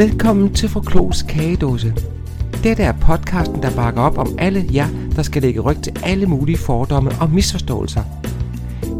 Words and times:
Velkommen 0.00 0.54
til 0.54 0.68
Fru 0.68 0.80
Klos 0.80 1.22
Kagedåse. 1.22 1.94
Dette 2.64 2.82
er 2.82 2.92
podcasten, 2.92 3.62
der 3.62 3.76
bakker 3.76 4.02
op 4.02 4.18
om 4.18 4.36
alle 4.38 4.64
jer, 4.74 4.86
der 5.16 5.22
skal 5.22 5.42
lægge 5.42 5.60
ryg 5.60 5.82
til 5.82 5.96
alle 6.04 6.26
mulige 6.26 6.58
fordomme 6.58 7.10
og 7.20 7.30
misforståelser. 7.30 8.02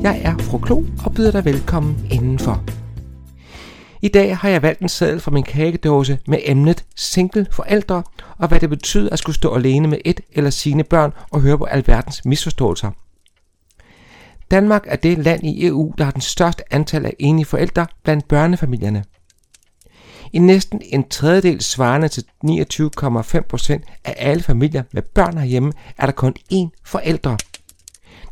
Jeg 0.01 0.21
er 0.25 0.39
Fru 0.39 0.59
Klo 0.59 0.85
og 1.05 1.15
byder 1.15 1.31
dig 1.31 1.45
velkommen 1.45 2.07
indenfor. 2.11 2.65
I 4.03 4.09
dag 4.09 4.37
har 4.37 4.49
jeg 4.49 4.63
valgt 4.63 4.81
en 4.81 4.89
seddel 4.89 5.21
fra 5.21 5.31
min 5.31 5.43
kagedåse 5.43 6.19
med 6.27 6.39
emnet 6.45 6.85
single 6.97 7.47
forældre 7.51 8.03
og 8.39 8.49
hvad 8.49 8.61
det 8.61 8.71
betyder 8.71 9.11
at 9.11 9.19
skulle 9.19 9.37
stå 9.37 9.55
alene 9.55 9.89
med 9.89 9.99
et 10.05 10.21
eller 10.33 10.51
sine 10.51 10.85
børn 10.85 11.13
og 11.31 11.41
høre 11.41 11.59
på 11.59 11.65
alverdens 11.65 12.25
misforståelser. 12.25 12.91
Danmark 14.51 14.85
er 14.87 14.97
det 14.97 15.19
land 15.19 15.45
i 15.45 15.67
EU, 15.67 15.95
der 15.99 16.05
har 16.05 16.13
den 16.13 16.21
største 16.21 16.75
antal 16.75 17.07
af 17.07 17.15
enige 17.19 17.47
forældre 17.47 17.87
blandt 18.05 18.29
børnefamilierne. 18.29 19.05
I 20.33 20.39
næsten 20.39 20.81
en 20.85 21.09
tredjedel 21.09 21.61
svarende 21.61 22.09
til 22.09 22.25
29,5 22.45 23.41
procent 23.41 23.85
af 24.05 24.15
alle 24.17 24.43
familier 24.43 24.83
med 24.93 25.03
børn 25.03 25.39
herhjemme 25.39 25.73
er 25.99 26.07
der 26.07 26.13
kun 26.13 26.35
én 26.53 26.83
forældre. 26.85 27.37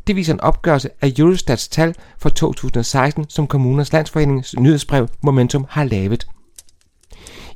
Det 0.07 0.15
viser 0.15 0.33
en 0.33 0.41
opgørelse 0.41 0.89
af 1.01 1.13
Eurostats 1.17 1.67
tal 1.67 1.95
for 2.17 2.29
2016, 2.29 3.25
som 3.29 3.47
Kommuners 3.47 3.93
Landsforenings 3.93 4.55
nyhedsbrev 4.59 5.07
Momentum 5.21 5.65
har 5.69 5.83
lavet. 5.83 6.27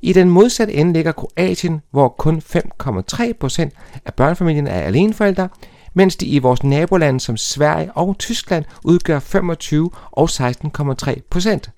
I 0.01 0.13
den 0.13 0.29
modsatte 0.29 0.73
ende 0.73 0.93
ligger 0.93 1.11
Kroatien, 1.11 1.81
hvor 1.91 2.09
kun 2.09 2.41
5,3 2.55 3.33
procent 3.39 3.73
af 4.05 4.13
børnefamilierne 4.13 4.69
er 4.69 4.81
aleneforældre, 4.81 5.49
mens 5.93 6.15
de 6.15 6.25
i 6.25 6.39
vores 6.39 6.63
nabolande 6.63 7.19
som 7.19 7.37
Sverige 7.37 7.91
og 7.91 8.15
Tyskland 8.19 8.65
udgør 8.83 9.19
25 9.19 9.91
og 10.11 10.29
16,3 10.29 11.13
procent. 11.29 11.71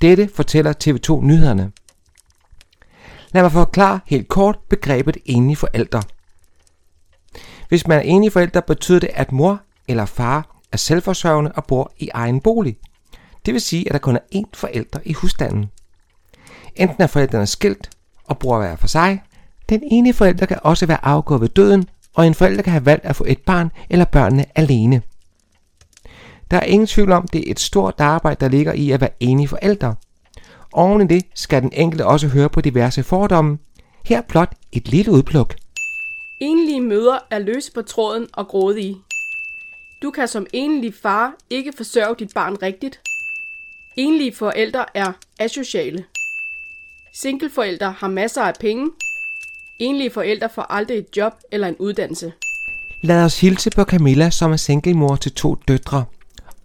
Dette 0.00 0.30
fortæller 0.34 0.72
TV2 0.84 1.24
Nyhederne. 1.24 1.72
Lad 3.32 3.42
mig 3.42 3.52
forklare 3.52 4.00
helt 4.06 4.28
kort 4.28 4.58
begrebet 4.68 5.16
enige 5.24 5.56
forældre. 5.56 6.02
Hvis 7.68 7.86
man 7.86 7.98
er 7.98 8.02
enige 8.02 8.30
forældre, 8.30 8.62
betyder 8.62 9.00
det, 9.00 9.10
at 9.14 9.32
mor 9.32 9.60
eller 9.88 10.04
far 10.04 10.56
er 10.72 10.76
selvforsørgende 10.76 11.52
og 11.52 11.64
bor 11.64 11.92
i 11.98 12.08
egen 12.14 12.40
bolig. 12.40 12.76
Det 13.46 13.54
vil 13.54 13.60
sige, 13.60 13.88
at 13.88 13.92
der 13.92 13.98
kun 13.98 14.16
er 14.16 14.20
én 14.34 14.50
forælder 14.54 14.98
i 15.04 15.12
husstanden. 15.12 15.70
Enten 16.76 17.02
er 17.02 17.06
forældrene 17.06 17.46
skilt 17.46 17.90
og 18.24 18.38
bor 18.38 18.58
hver 18.58 18.76
for 18.76 18.86
sig. 18.86 19.22
Den 19.68 19.82
ene 19.90 20.12
forælder 20.12 20.46
kan 20.46 20.58
også 20.62 20.86
være 20.86 21.04
afgået 21.04 21.40
ved 21.40 21.48
døden, 21.48 21.88
og 22.14 22.26
en 22.26 22.34
forælder 22.34 22.62
kan 22.62 22.72
have 22.72 22.86
valgt 22.86 23.04
at 23.04 23.16
få 23.16 23.24
et 23.28 23.38
barn 23.46 23.70
eller 23.90 24.04
børnene 24.04 24.44
alene. 24.54 25.02
Der 26.50 26.56
er 26.56 26.64
ingen 26.64 26.86
tvivl 26.86 27.12
om, 27.12 27.28
det 27.28 27.38
er 27.38 27.50
et 27.50 27.60
stort 27.60 27.94
arbejde, 27.98 28.40
der 28.40 28.48
ligger 28.48 28.72
i 28.72 28.90
at 28.90 29.00
være 29.00 29.10
enige 29.20 29.48
forældre. 29.48 29.94
Oven 30.72 31.02
i 31.02 31.06
det 31.06 31.24
skal 31.34 31.62
den 31.62 31.72
enkelte 31.72 32.06
også 32.06 32.28
høre 32.28 32.48
på 32.48 32.60
diverse 32.60 33.02
fordomme. 33.02 33.58
Her 34.04 34.20
blot 34.20 34.52
et 34.72 34.88
lille 34.88 35.12
udpluk. 35.12 35.54
Enlige 36.40 36.80
møder 36.80 37.18
er 37.30 37.38
løse 37.38 37.72
på 37.72 37.82
tråden 37.82 38.26
og 38.32 38.48
grådige. 38.48 38.96
Du 40.02 40.10
kan 40.10 40.28
som 40.28 40.46
enlig 40.52 40.94
far 41.02 41.34
ikke 41.50 41.72
forsørge 41.76 42.14
dit 42.18 42.30
barn 42.34 42.56
rigtigt. 42.62 43.00
Enlige 43.96 44.34
forældre 44.34 44.84
er 44.94 45.12
asociale. 45.40 46.04
Singleforældre 47.14 47.94
har 47.98 48.08
masser 48.08 48.42
af 48.42 48.54
penge. 48.60 48.90
Enlige 49.78 50.10
forældre 50.10 50.48
får 50.54 50.62
aldrig 50.62 50.98
et 50.98 51.16
job 51.16 51.32
eller 51.52 51.68
en 51.68 51.76
uddannelse. 51.78 52.32
Lad 53.02 53.24
os 53.24 53.40
hilse 53.40 53.70
på 53.70 53.84
Camilla, 53.84 54.30
som 54.30 54.52
er 54.52 54.56
singlemor 54.56 55.16
til 55.16 55.32
to 55.32 55.54
døtre. 55.68 56.04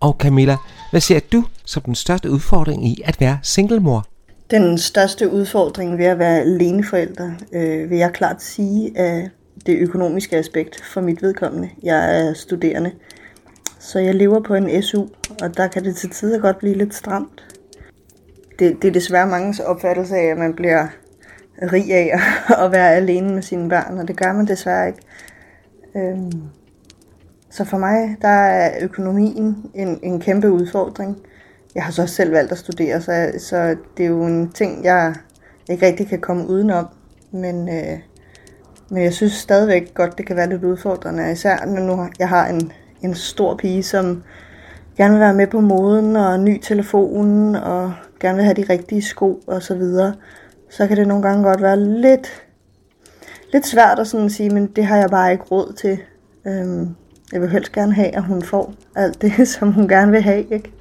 Og 0.01 0.15
Camilla, 0.19 0.55
hvad 0.91 1.01
ser 1.01 1.19
du 1.31 1.43
som 1.65 1.81
den 1.81 1.95
største 1.95 2.31
udfordring 2.31 2.87
i 2.87 3.01
at 3.05 3.19
være 3.19 3.39
singlemor? 3.43 4.05
Den 4.51 4.77
største 4.77 5.31
udfordring 5.31 5.97
ved 5.97 6.05
at 6.05 6.19
være 6.19 6.39
aleneforælder, 6.39 7.31
øh, 7.53 7.89
vil 7.89 7.97
jeg 7.97 8.11
klart 8.13 8.43
sige, 8.43 8.97
er 8.97 9.27
det 9.65 9.77
økonomiske 9.77 10.37
aspekt 10.37 10.83
for 10.83 11.01
mit 11.01 11.21
vedkommende. 11.21 11.69
Jeg 11.83 12.19
er 12.19 12.33
studerende, 12.33 12.91
så 13.79 13.99
jeg 13.99 14.15
lever 14.15 14.39
på 14.39 14.55
en 14.55 14.83
SU, 14.83 15.05
og 15.41 15.57
der 15.57 15.67
kan 15.67 15.83
det 15.83 15.95
til 15.95 16.09
tider 16.09 16.39
godt 16.39 16.59
blive 16.59 16.77
lidt 16.77 16.95
stramt. 16.95 17.45
Det, 18.59 18.81
det 18.81 18.87
er 18.87 18.91
desværre 18.91 19.27
mange 19.27 19.65
opfattelse 19.65 20.15
af, 20.15 20.25
at 20.25 20.37
man 20.37 20.53
bliver 20.53 20.87
rig 21.73 21.93
af 21.93 22.19
at 22.65 22.71
være 22.71 22.95
alene 22.95 23.33
med 23.33 23.41
sine 23.41 23.69
børn, 23.69 23.97
og 23.97 24.07
det 24.07 24.17
gør 24.17 24.33
man 24.33 24.47
desværre 24.47 24.87
ikke. 24.87 24.99
Øhm, 25.95 26.41
så 27.51 27.63
for 27.63 27.77
mig, 27.77 28.17
der 28.21 28.27
er 28.27 28.71
økonomien 28.81 29.71
en, 29.73 29.99
en 30.03 30.19
kæmpe 30.19 30.51
udfordring. 30.51 31.17
Jeg 31.75 31.83
har 31.83 31.91
så 31.91 32.01
også 32.01 32.15
selv 32.15 32.31
valgt 32.31 32.51
at 32.51 32.57
studere, 32.57 33.01
så, 33.01 33.31
så 33.37 33.75
det 33.97 34.05
er 34.05 34.09
jo 34.09 34.25
en 34.25 34.51
ting, 34.51 34.83
jeg 34.83 35.15
ikke 35.69 35.85
rigtig 35.85 36.07
kan 36.07 36.21
komme 36.21 36.47
udenom. 36.47 36.87
Men, 37.31 37.69
øh, 37.69 37.99
men 38.89 39.03
jeg 39.03 39.13
synes 39.13 39.33
stadigvæk 39.33 39.93
godt, 39.93 40.17
det 40.17 40.25
kan 40.25 40.35
være 40.35 40.49
lidt 40.49 40.63
udfordrende, 40.63 41.31
især 41.31 41.65
når 41.65 41.81
nu 41.81 42.07
jeg 42.19 42.29
har 42.29 42.47
en, 42.47 42.71
en 43.01 43.15
stor 43.15 43.55
pige, 43.55 43.83
som 43.83 44.23
gerne 44.97 45.13
vil 45.13 45.21
være 45.21 45.33
med 45.33 45.47
på 45.47 45.59
moden 45.59 46.15
og 46.15 46.39
ny 46.39 46.59
telefon 46.61 47.55
og 47.55 47.93
gerne 48.19 48.35
vil 48.35 48.45
have 48.45 48.55
de 48.55 48.65
rigtige 48.69 49.01
sko 49.01 49.43
og 49.47 49.63
så 49.63 49.75
videre, 49.75 50.13
så 50.69 50.87
kan 50.87 50.97
det 50.97 51.07
nogle 51.07 51.23
gange 51.23 51.43
godt 51.43 51.61
være 51.61 51.79
lidt, 51.79 52.43
lidt 53.53 53.65
svært 53.65 53.99
at 53.99 54.07
sådan 54.07 54.29
sige, 54.29 54.49
men 54.49 54.67
det 54.67 54.85
har 54.85 54.97
jeg 54.97 55.09
bare 55.09 55.31
ikke 55.31 55.43
råd 55.43 55.73
til. 55.73 55.99
Øhm, 56.45 56.95
jeg 57.31 57.41
vil 57.41 57.49
helst 57.49 57.71
gerne 57.71 57.93
have, 57.93 58.15
at 58.15 58.23
hun 58.23 58.41
får 58.41 58.73
alt 58.95 59.21
det, 59.21 59.47
som 59.59 59.71
hun 59.73 59.87
gerne 59.87 60.11
vil 60.11 60.21
have. 60.21 60.45
Ikke? 60.51 60.71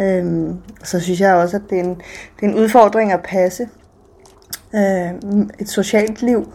Øhm, 0.00 0.56
så 0.84 1.00
synes 1.00 1.20
jeg 1.20 1.34
også, 1.34 1.56
at 1.56 1.62
det 1.70 1.78
er 1.78 1.84
en, 1.84 1.94
det 2.40 2.46
er 2.46 2.48
en 2.48 2.54
udfordring 2.54 3.12
at 3.12 3.20
passe 3.24 3.68
øh, 4.74 5.10
et 5.58 5.68
socialt 5.68 6.22
liv. 6.22 6.52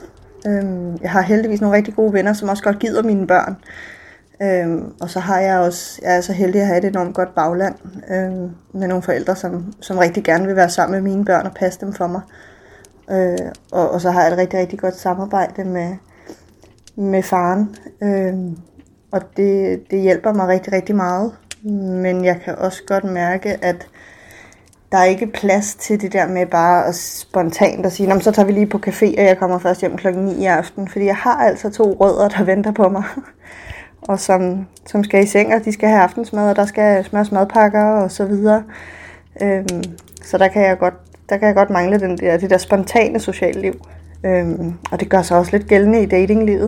Øhm, 0.47 0.97
jeg 1.01 1.11
har 1.11 1.21
heldigvis 1.21 1.61
nogle 1.61 1.77
rigtig 1.77 1.95
gode 1.95 2.13
venner, 2.13 2.33
som 2.33 2.49
også 2.49 2.63
godt 2.63 2.79
gider 2.79 3.03
mine 3.03 3.27
børn. 3.27 3.55
Øhm, 4.41 4.93
og 5.01 5.09
så 5.09 5.19
har 5.19 5.39
jeg 5.39 5.59
også, 5.59 5.99
jeg 6.03 6.17
er 6.17 6.21
så 6.21 6.33
heldig 6.33 6.61
at 6.61 6.67
have 6.67 6.77
et 6.77 6.85
enormt 6.85 7.15
godt 7.15 7.35
bagland 7.35 7.75
øhm, 8.09 8.49
med 8.73 8.87
nogle 8.87 9.03
forældre, 9.03 9.35
som, 9.35 9.73
som 9.81 9.97
rigtig 9.97 10.23
gerne 10.23 10.45
vil 10.47 10.55
være 10.55 10.69
sammen 10.69 11.03
med 11.03 11.11
mine 11.11 11.25
børn 11.25 11.45
og 11.45 11.53
passe 11.53 11.81
dem 11.81 11.93
for 11.93 12.07
mig. 12.07 12.21
Øh, 13.11 13.51
og, 13.71 13.91
og 13.91 14.01
så 14.01 14.11
har 14.11 14.23
jeg 14.23 14.31
et 14.31 14.37
rigtig, 14.37 14.59
rigtig 14.59 14.79
godt 14.79 14.95
samarbejde 14.95 15.63
med, 15.63 15.95
med 16.95 17.23
faren. 17.23 17.75
Øhm, 18.01 18.57
og 19.15 19.21
det, 19.37 19.81
det 19.91 20.01
hjælper 20.01 20.33
mig 20.33 20.47
rigtig, 20.47 20.73
rigtig 20.73 20.95
meget. 20.95 21.31
Men 22.03 22.25
jeg 22.25 22.41
kan 22.45 22.55
også 22.55 22.83
godt 22.87 23.03
mærke, 23.03 23.49
at 23.61 23.87
der 24.91 24.97
er 24.97 25.03
ikke 25.03 25.27
plads 25.27 25.75
til 25.75 26.01
det 26.01 26.13
der 26.13 26.27
med 26.27 26.45
bare 26.45 26.85
at 26.87 26.95
spontant 26.95 27.85
at 27.85 27.91
sige, 27.91 28.21
så 28.21 28.31
tager 28.31 28.45
vi 28.45 28.51
lige 28.51 28.67
på 28.67 28.79
café, 28.87 29.05
og 29.17 29.23
jeg 29.23 29.37
kommer 29.37 29.59
først 29.59 29.81
hjem 29.81 29.97
klokken 29.97 30.25
9 30.25 30.33
i 30.33 30.45
aften. 30.45 30.87
Fordi 30.87 31.05
jeg 31.05 31.15
har 31.15 31.35
altså 31.35 31.69
to 31.69 31.97
rødder, 31.99 32.29
der 32.29 32.43
venter 32.43 32.71
på 32.71 32.89
mig. 32.89 33.03
og 34.09 34.19
som, 34.19 34.67
som 34.85 35.03
skal 35.03 35.23
i 35.23 35.27
seng, 35.27 35.53
og 35.53 35.65
de 35.65 35.71
skal 35.71 35.89
have 35.89 36.01
aftensmad, 36.01 36.49
og 36.49 36.55
der 36.55 36.65
skal 36.65 37.03
smøres 37.03 37.31
madpakker 37.31 37.83
og 37.83 38.11
så 38.11 38.25
videre. 38.25 38.63
Øhm, 39.41 39.83
så 40.23 40.37
der 40.37 40.47
kan 40.47 40.61
jeg 40.61 40.77
godt, 40.79 40.93
der 41.29 41.37
kan 41.37 41.47
jeg 41.47 41.55
godt 41.55 41.69
mangle 41.69 41.99
den 41.99 42.17
der, 42.17 42.37
det 42.37 42.49
der 42.49 42.57
spontane 42.57 43.19
sociale 43.19 43.61
liv. 43.61 43.73
Øhm, 44.25 44.73
og 44.91 44.99
det 44.99 45.09
gør 45.09 45.21
sig 45.21 45.37
også 45.37 45.51
lidt 45.57 45.67
gældende 45.67 46.03
i 46.03 46.05
datinglivet. 46.05 46.67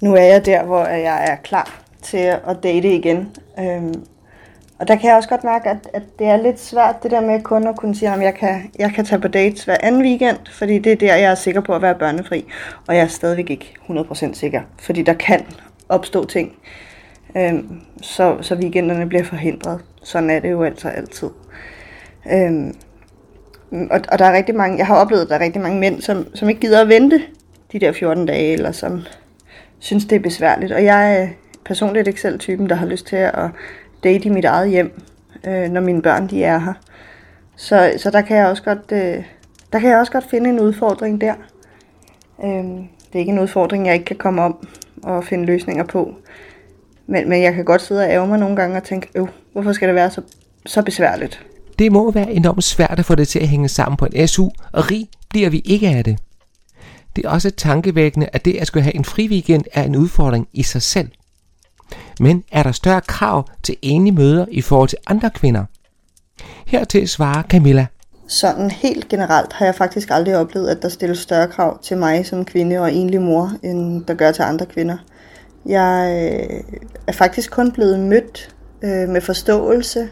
Nu 0.00 0.14
er 0.14 0.22
jeg 0.22 0.46
der, 0.46 0.64
hvor 0.64 0.84
jeg 0.86 1.26
er 1.30 1.36
klar 1.36 1.80
til 2.02 2.18
at 2.18 2.56
date 2.62 2.94
igen. 2.94 3.36
Øhm, 3.58 4.04
og 4.78 4.88
der 4.88 4.96
kan 4.96 5.08
jeg 5.08 5.16
også 5.16 5.28
godt 5.28 5.44
mærke, 5.44 5.70
at, 5.70 5.88
at 5.94 6.02
det 6.18 6.26
er 6.26 6.36
lidt 6.36 6.60
svært 6.60 7.02
det 7.02 7.10
der 7.10 7.20
med 7.20 7.42
kun 7.42 7.66
at 7.66 7.76
kunne 7.76 7.94
sige, 7.94 8.10
at 8.10 8.22
jeg 8.22 8.34
kan, 8.34 8.70
jeg 8.78 8.92
kan 8.92 9.04
tage 9.04 9.20
på 9.20 9.28
dates 9.28 9.64
hver 9.64 9.76
anden 9.80 10.02
weekend, 10.02 10.36
fordi 10.50 10.78
det 10.78 10.92
er 10.92 10.96
der, 10.96 11.14
jeg 11.14 11.30
er 11.30 11.34
sikker 11.34 11.60
på 11.60 11.74
at 11.74 11.82
være 11.82 11.94
børnefri. 11.94 12.44
Og 12.86 12.96
jeg 12.96 13.02
er 13.02 13.06
stadigvæk 13.06 13.50
ikke 13.50 13.74
100% 13.88 14.34
sikker, 14.34 14.62
fordi 14.78 15.02
der 15.02 15.14
kan 15.14 15.46
opstå 15.88 16.24
ting, 16.24 16.52
øhm, 17.36 17.80
så, 18.02 18.36
så 18.40 18.54
weekenderne 18.54 19.06
bliver 19.06 19.24
forhindret. 19.24 19.80
Sådan 20.02 20.30
er 20.30 20.40
det 20.40 20.50
jo 20.50 20.62
altså 20.62 20.88
altid. 20.88 21.30
Øhm, 22.32 22.76
og, 23.90 24.00
og 24.12 24.18
der 24.18 24.24
er 24.24 24.36
rigtig 24.36 24.54
mange, 24.54 24.78
jeg 24.78 24.86
har 24.86 24.96
oplevet, 24.96 25.22
at 25.22 25.28
der 25.28 25.34
er 25.34 25.40
rigtig 25.44 25.62
mange 25.62 25.80
mænd, 25.80 26.00
som, 26.00 26.26
som 26.34 26.48
ikke 26.48 26.60
gider 26.60 26.80
at 26.80 26.88
vente 26.88 27.22
de 27.72 27.78
der 27.78 27.92
14 27.92 28.26
dage, 28.26 28.52
eller 28.52 28.72
som 28.72 29.02
synes, 29.84 30.04
det 30.04 30.16
er 30.16 30.20
besværligt. 30.20 30.72
Og 30.72 30.84
jeg 30.84 31.20
er 31.20 31.28
personligt 31.64 32.08
ikke 32.08 32.20
selv 32.20 32.38
typen, 32.38 32.68
der 32.68 32.74
har 32.74 32.86
lyst 32.86 33.06
til 33.06 33.16
at 33.16 33.50
date 34.04 34.24
i 34.24 34.28
mit 34.28 34.44
eget 34.44 34.70
hjem, 34.70 35.02
øh, 35.46 35.70
når 35.70 35.80
mine 35.80 36.02
børn 36.02 36.30
de 36.30 36.44
er 36.44 36.58
her. 36.58 36.72
Så, 37.56 37.92
så 37.96 38.10
der 38.10 38.20
kan 38.20 38.36
jeg 38.36 38.46
også 38.46 38.62
godt, 38.62 38.92
øh, 38.92 39.24
der 39.72 39.78
kan 39.78 39.90
jeg 39.90 39.98
også 39.98 40.12
godt 40.12 40.30
finde 40.30 40.50
en 40.50 40.60
udfordring 40.60 41.20
der. 41.20 41.34
Øh, 42.44 42.64
det 42.84 43.14
er 43.14 43.18
ikke 43.18 43.32
en 43.32 43.38
udfordring, 43.38 43.86
jeg 43.86 43.94
ikke 43.94 44.04
kan 44.04 44.16
komme 44.16 44.42
om 44.42 44.68
og 45.02 45.24
finde 45.24 45.44
løsninger 45.44 45.84
på. 45.84 46.14
Men, 47.06 47.28
men 47.28 47.42
jeg 47.42 47.54
kan 47.54 47.64
godt 47.64 47.82
sidde 47.82 48.00
og 48.00 48.10
ære 48.10 48.26
mig 48.26 48.38
nogle 48.38 48.56
gange 48.56 48.76
og 48.76 48.84
tænke, 48.84 49.08
øh, 49.14 49.26
hvorfor 49.52 49.72
skal 49.72 49.88
det 49.88 49.94
være 49.94 50.10
så, 50.10 50.20
så 50.66 50.82
besværligt? 50.82 51.46
Det 51.78 51.92
må 51.92 52.10
være 52.10 52.32
enormt 52.32 52.64
svært 52.64 52.98
at 52.98 53.04
få 53.04 53.14
det 53.14 53.28
til 53.28 53.38
at 53.38 53.48
hænge 53.48 53.68
sammen 53.68 53.96
på 53.96 54.06
en 54.12 54.28
SU, 54.28 54.48
og 54.72 54.90
rig 54.90 55.08
bliver 55.30 55.50
vi 55.50 55.62
ikke 55.64 55.88
af 55.88 56.04
det. 56.04 56.18
Det 57.16 57.24
er 57.24 57.28
også 57.28 57.50
tankevækkende, 57.50 58.28
at 58.32 58.44
det 58.44 58.54
at 58.54 58.66
skulle 58.66 58.82
have 58.82 58.94
en 58.94 59.04
fri 59.04 59.28
weekend 59.28 59.64
er 59.72 59.82
en 59.82 59.96
udfordring 59.96 60.48
i 60.52 60.62
sig 60.62 60.82
selv. 60.82 61.08
Men 62.20 62.44
er 62.52 62.62
der 62.62 62.72
større 62.72 63.00
krav 63.00 63.48
til 63.62 63.76
enige 63.82 64.12
møder 64.12 64.46
i 64.50 64.60
forhold 64.60 64.88
til 64.88 64.98
andre 65.06 65.30
kvinder? 65.30 65.64
Hertil 66.66 67.08
svarer 67.08 67.42
Camilla. 67.42 67.86
sådan 68.28 68.70
helt 68.70 69.08
generelt 69.08 69.52
har 69.52 69.64
jeg 69.64 69.74
faktisk 69.74 70.10
aldrig 70.10 70.36
oplevet, 70.36 70.68
at 70.68 70.82
der 70.82 70.88
stilles 70.88 71.18
større 71.18 71.48
krav 71.48 71.82
til 71.82 71.98
mig 71.98 72.26
som 72.26 72.44
kvinde 72.44 72.78
og 72.78 72.92
enlig 72.92 73.22
mor, 73.22 73.52
end 73.62 74.04
der 74.04 74.14
gør 74.14 74.32
til 74.32 74.42
andre 74.42 74.66
kvinder. 74.66 74.96
Jeg 75.66 76.30
øh, 76.50 76.76
er 77.06 77.12
faktisk 77.12 77.50
kun 77.50 77.72
blevet 77.72 78.00
mødt 78.00 78.54
øh, 78.82 79.08
med 79.08 79.20
forståelse 79.20 80.08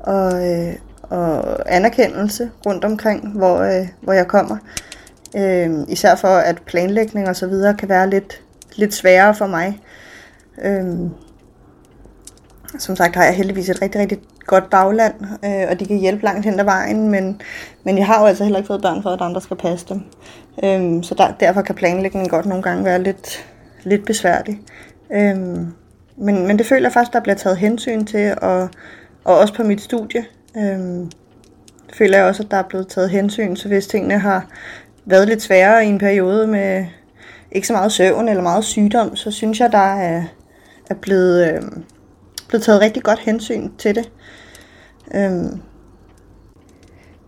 og, 0.00 0.48
øh, 0.48 0.74
og 1.02 1.58
anerkendelse 1.74 2.50
rundt 2.66 2.84
omkring, 2.84 3.38
hvor, 3.38 3.58
øh, 3.58 3.88
hvor 4.00 4.12
jeg 4.12 4.26
kommer. 4.26 4.56
Øh, 5.36 5.70
især 5.88 6.14
for, 6.14 6.28
at 6.28 6.62
planlægning 6.66 7.28
og 7.28 7.36
så 7.36 7.46
videre 7.46 7.74
kan 7.74 7.88
være 7.88 8.10
lidt, 8.10 8.42
lidt 8.76 8.94
sværere 8.94 9.34
for 9.34 9.46
mig. 9.46 9.80
Øh, 10.62 11.10
som 12.78 12.96
sagt 12.96 13.16
har 13.16 13.24
jeg 13.24 13.34
heldigvis 13.34 13.68
et 13.68 13.82
rigtig, 13.82 14.00
rigtig 14.00 14.18
godt 14.46 14.70
bagland, 14.70 15.14
øh, 15.44 15.70
og 15.70 15.80
de 15.80 15.86
kan 15.86 15.98
hjælpe 15.98 16.24
langt 16.24 16.44
hen 16.44 16.60
ad 16.60 16.64
vejen, 16.64 17.08
men, 17.08 17.40
men 17.84 17.98
jeg 17.98 18.06
har 18.06 18.20
jo 18.20 18.26
altså 18.26 18.44
heller 18.44 18.58
ikke 18.58 18.66
fået 18.66 18.82
børn 18.82 19.02
for, 19.02 19.10
at 19.10 19.20
andre 19.20 19.40
skal 19.40 19.56
passe 19.56 19.86
dem. 19.88 20.02
Øh, 20.64 21.02
så 21.02 21.14
der, 21.14 21.32
derfor 21.40 21.62
kan 21.62 21.74
planlægningen 21.74 22.28
godt 22.28 22.46
nogle 22.46 22.62
gange 22.62 22.84
være 22.84 23.02
lidt, 23.02 23.46
lidt 23.82 24.06
besværlig. 24.06 24.60
Øh, 25.12 25.36
men, 26.16 26.46
men 26.46 26.58
det 26.58 26.66
føler 26.66 26.82
jeg 26.82 26.92
faktisk, 26.92 27.12
der 27.12 27.20
bliver 27.20 27.36
taget 27.36 27.58
hensyn 27.58 28.04
til, 28.04 28.34
og, 28.42 28.68
og 29.24 29.38
også 29.38 29.54
på 29.54 29.62
mit 29.62 29.80
studie 29.80 30.24
øh, 30.56 31.06
føler 31.92 32.18
jeg 32.18 32.26
også, 32.26 32.42
at 32.42 32.50
der 32.50 32.56
er 32.56 32.68
blevet 32.68 32.88
taget 32.88 33.10
hensyn, 33.10 33.56
så 33.56 33.68
hvis 33.68 33.86
tingene 33.86 34.18
har 34.18 34.46
været 35.04 35.28
lidt 35.28 35.42
sværere 35.42 35.84
i 35.84 35.88
en 35.88 35.98
periode 35.98 36.46
med 36.46 36.86
ikke 37.52 37.66
så 37.66 37.72
meget 37.72 37.92
søvn 37.92 38.28
eller 38.28 38.42
meget 38.42 38.64
sygdom, 38.64 39.16
så 39.16 39.30
synes 39.30 39.60
jeg, 39.60 39.72
der 39.72 39.78
er, 39.78 40.24
er 40.90 40.94
blevet, 40.94 41.48
øh, 41.48 41.62
blevet 42.48 42.64
taget 42.64 42.80
rigtig 42.80 43.02
godt 43.02 43.18
hensyn 43.18 43.70
til 43.78 43.94
det. 43.94 44.10
Øhm, 45.14 45.60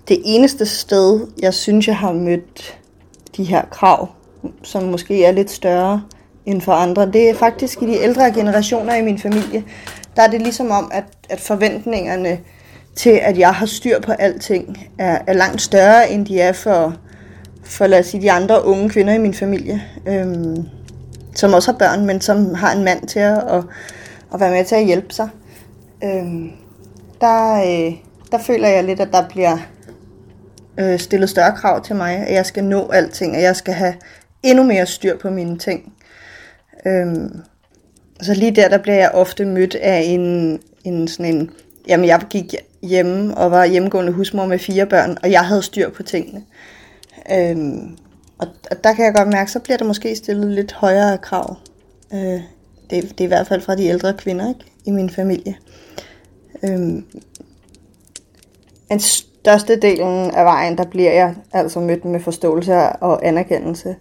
det 0.09 0.23
eneste 0.25 0.67
sted, 0.67 1.27
jeg 1.43 1.55
synes, 1.55 1.89
jeg 1.89 1.97
har 1.97 2.13
mødt 2.13 2.79
de 3.37 3.45
her 3.45 3.65
krav, 3.71 4.09
som 4.63 4.83
måske 4.83 5.25
er 5.25 5.33
lidt 5.33 5.51
større 5.51 6.03
end 6.47 6.61
for 6.61 6.73
andre, 6.73 7.07
det 7.07 7.31
er 7.31 7.35
faktisk 7.35 7.83
i 7.83 7.87
de 7.87 7.97
ældre 7.97 8.33
generationer 8.33 8.95
i 8.95 9.03
min 9.03 9.19
familie. 9.19 9.65
Der 10.17 10.23
er 10.23 10.27
det 10.27 10.43
ligesom 10.43 10.71
om, 10.71 10.91
at, 10.95 11.05
at 11.31 11.41
forventningerne 11.41 12.39
til, 12.97 13.11
at 13.11 13.39
jeg 13.39 13.55
har 13.55 13.67
styr 13.67 14.01
på 14.01 14.13
alting, 14.13 14.89
er, 14.99 15.19
er 15.27 15.33
langt 15.33 15.63
større, 15.63 16.11
end 16.11 16.27
de 16.27 16.41
er 16.41 16.53
for, 16.53 16.97
for 17.65 17.87
lad 17.87 17.99
os 17.99 18.07
sige, 18.07 18.23
de 18.23 18.33
andre 18.33 18.65
unge 18.65 18.91
kvinder 18.91 19.13
i 19.13 19.19
min 19.19 19.35
familie, 19.35 19.83
øhm, 20.07 20.69
som 21.35 21.53
også 21.53 21.73
har 21.73 21.79
børn, 21.79 22.07
men 22.07 22.21
som 22.21 22.55
har 22.55 22.73
en 22.73 22.85
mand 22.85 23.09
til 23.09 23.19
at, 23.19 23.39
at, 23.39 23.65
at 24.35 24.41
være 24.41 24.51
med 24.51 24.65
til 24.65 24.75
at 24.75 24.85
hjælpe 24.85 25.15
sig. 25.15 25.29
Øhm, 26.05 26.51
der, 27.21 27.55
øh, 27.55 27.95
der 28.33 28.39
føler 28.39 28.69
jeg 28.69 28.85
lidt, 28.85 29.01
at 29.01 29.09
der 29.13 29.29
bliver 29.29 29.59
øh, 30.79 30.99
stillet 30.99 31.31
større 31.31 31.57
krav 31.57 31.85
til 31.85 31.97
mig, 31.97 32.17
at 32.17 32.35
jeg 32.35 32.47
skal 32.47 32.65
nå 32.65 32.89
alting, 32.89 33.37
at 33.37 33.43
jeg 33.43 33.57
skal 33.57 33.75
have 33.75 33.95
endnu 34.43 34.65
mere 34.65 34.87
styr 34.87 35.19
på 35.19 35.31
mine 35.31 35.59
ting. 35.59 35.93
Øhm, 36.87 37.43
så 38.23 38.35
lige 38.35 38.51
der, 38.51 38.69
der 38.69 38.79
bliver 38.79 38.97
jeg 38.97 39.11
ofte 39.15 39.45
mødt 39.45 39.75
af 39.75 40.03
en, 40.07 40.59
en 40.85 41.09
sådan 41.09 41.35
en, 41.35 41.51
jamen 41.89 42.07
jeg 42.07 42.21
gik 42.31 42.55
hjemme 42.83 43.37
og 43.37 43.51
var 43.51 43.65
hjemmegående 43.65 44.13
husmor 44.13 44.47
med 44.47 44.59
fire 44.59 44.87
børn, 44.87 45.17
og 45.23 45.31
jeg 45.31 45.41
havde 45.41 45.63
styr 45.63 45.91
på 45.91 46.03
tingene. 46.03 46.43
Øhm, 47.31 47.97
og, 48.39 48.49
og 48.71 48.85
der 48.85 48.95
kan 48.95 49.05
jeg 49.05 49.15
godt 49.15 49.29
mærke, 49.29 49.51
så 49.51 49.61
bliver 49.61 49.77
der 49.77 49.85
måske 49.85 50.17
stillet 50.17 50.51
lidt 50.51 50.73
højere 50.73 51.19
krav. 51.19 51.57
Øh, 52.13 52.41
det, 52.91 53.19
det 53.19 53.21
er 53.21 53.25
i 53.25 53.27
hvert 53.27 53.47
fald 53.47 53.61
fra 53.61 53.75
de 53.75 53.85
ældre 53.85 54.15
kvinder 54.15 54.49
ikke? 54.49 54.73
i 54.85 54.91
min 54.91 55.11
familie. 55.11 55.57
Øhm, 56.63 57.05
en 58.91 59.01
største 59.01 59.77
delen 59.77 60.31
af 60.31 60.45
vejen, 60.45 60.79
der 60.79 60.85
bliver 60.85 61.13
jeg 61.13 61.35
altså 61.53 61.81
mødt 61.81 62.05
med 62.05 62.21
forståelse 62.21 62.75
og 62.77 63.27
anerkendelse. 63.27 63.97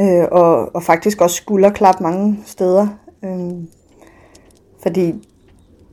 Øh, 0.00 0.24
og, 0.30 0.74
og 0.74 0.82
faktisk 0.82 1.20
også 1.20 1.36
skulderklap 1.36 2.00
mange 2.00 2.38
steder. 2.46 2.88
Øh, 3.24 3.50
fordi 4.82 5.28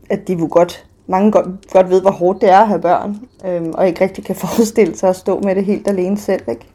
at 0.09 0.27
de 0.27 0.33
jo 0.33 0.47
godt, 0.51 0.86
mange 1.07 1.31
godt, 1.31 1.47
godt 1.71 1.89
ved, 1.89 2.01
hvor 2.01 2.11
hårdt 2.11 2.41
det 2.41 2.49
er 2.49 2.59
at 2.59 2.67
have 2.67 2.81
børn, 2.81 3.19
øh, 3.45 3.61
og 3.73 3.87
ikke 3.87 4.03
rigtig 4.03 4.25
kan 4.25 4.35
forestille 4.45 4.97
sig 4.97 5.09
at 5.09 5.15
stå 5.15 5.39
med 5.39 5.55
det 5.55 5.65
helt 5.65 5.87
alene 5.87 6.17
selv. 6.17 6.41
Ikke? 6.49 6.67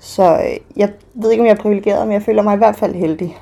Så 0.00 0.34
øh, 0.34 0.56
jeg 0.76 0.92
ved 1.14 1.30
ikke, 1.30 1.40
om 1.40 1.46
jeg 1.46 1.52
er 1.52 1.62
privilegeret, 1.62 2.06
men 2.06 2.14
jeg 2.14 2.22
føler 2.22 2.42
mig 2.42 2.54
i 2.54 2.58
hvert 2.58 2.76
fald 2.76 2.94
heldig. 2.94 3.36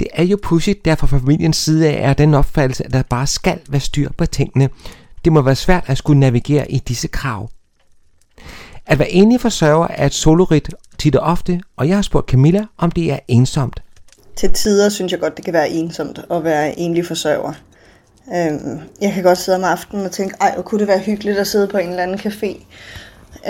Det 0.00 0.08
er 0.12 0.22
jo 0.22 0.38
pudsigt, 0.42 0.84
der 0.84 0.94
fra 0.94 1.06
familiens 1.06 1.56
side 1.56 1.88
af 1.88 2.10
er 2.10 2.12
den 2.12 2.34
opfattelse, 2.34 2.84
at 2.84 2.92
der 2.92 3.02
bare 3.02 3.26
skal 3.26 3.58
være 3.68 3.80
styr 3.80 4.08
på 4.18 4.26
tingene. 4.26 4.68
Det 5.24 5.32
må 5.32 5.42
være 5.42 5.54
svært 5.54 5.84
at 5.86 5.98
skulle 5.98 6.20
navigere 6.20 6.70
i 6.70 6.78
disse 6.78 7.08
krav. 7.08 7.50
At 8.86 8.98
være 8.98 9.10
enlig 9.10 9.40
forsørger 9.40 9.86
er 9.90 10.06
et 10.06 10.14
solorit 10.14 10.68
tit 10.98 11.16
og 11.16 11.26
ofte, 11.26 11.60
og 11.76 11.88
jeg 11.88 11.96
har 11.96 12.02
spurgt 12.02 12.30
Camilla, 12.30 12.66
om 12.78 12.90
det 12.90 13.12
er 13.12 13.18
ensomt. 13.28 13.82
Til 14.36 14.52
tider 14.52 14.88
synes 14.88 15.12
jeg 15.12 15.20
godt, 15.20 15.36
det 15.36 15.44
kan 15.44 15.54
være 15.54 15.68
ensomt 15.70 16.20
at 16.30 16.44
være 16.44 16.78
enlig 16.78 17.06
forsørger. 17.06 17.52
Øhm, 18.34 18.80
jeg 19.00 19.12
kan 19.12 19.22
godt 19.22 19.38
sidde 19.38 19.58
om 19.58 19.64
aftenen 19.64 20.06
og 20.06 20.12
tænke, 20.12 20.36
ej, 20.40 20.54
hvor 20.54 20.62
kunne 20.62 20.78
det 20.78 20.88
være 20.88 20.98
hyggeligt 20.98 21.38
at 21.38 21.46
sidde 21.46 21.68
på 21.68 21.78
en 21.78 21.88
eller 21.88 22.02
anden 22.02 22.18
café 22.18 22.66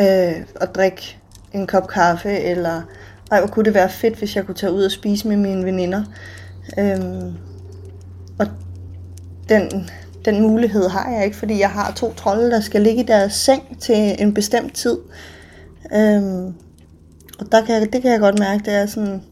øh, 0.00 0.44
og 0.61 0.75
drikke 0.75 1.19
en 1.52 1.67
kop 1.67 1.88
kaffe, 1.88 2.31
eller 2.31 2.82
ej, 3.31 3.40
hvor 3.40 3.49
kunne 3.49 3.64
det 3.64 3.75
være 3.75 3.88
fedt, 3.88 4.19
hvis 4.19 4.37
jeg 4.37 4.46
kunne 4.46 4.55
tage 4.55 4.73
ud 4.73 4.84
og 4.84 4.90
spise 4.90 5.28
med 5.28 5.37
mine 5.37 5.64
veninder. 5.64 6.05
Øhm, 6.78 7.34
og 8.38 8.46
den, 9.49 9.90
den 10.25 10.43
mulighed 10.43 10.88
har 10.88 11.11
jeg 11.11 11.25
ikke, 11.25 11.37
fordi 11.37 11.58
jeg 11.58 11.70
har 11.70 11.93
to 11.93 12.12
trolde, 12.12 12.50
der 12.50 12.61
skal 12.61 12.82
ligge 12.82 13.02
i 13.02 13.06
deres 13.06 13.32
seng 13.32 13.81
til 13.81 14.22
en 14.22 14.34
bestemt 14.34 14.75
tid. 14.75 14.99
Øhm, 15.94 16.55
og 17.38 17.52
der 17.52 17.64
kan, 17.64 17.93
det 17.93 18.02
kan 18.02 18.11
jeg 18.11 18.20
godt 18.20 18.38
mærke, 18.38 18.64
det 18.64 18.75
er 18.75 18.87
sådan, 18.87 19.22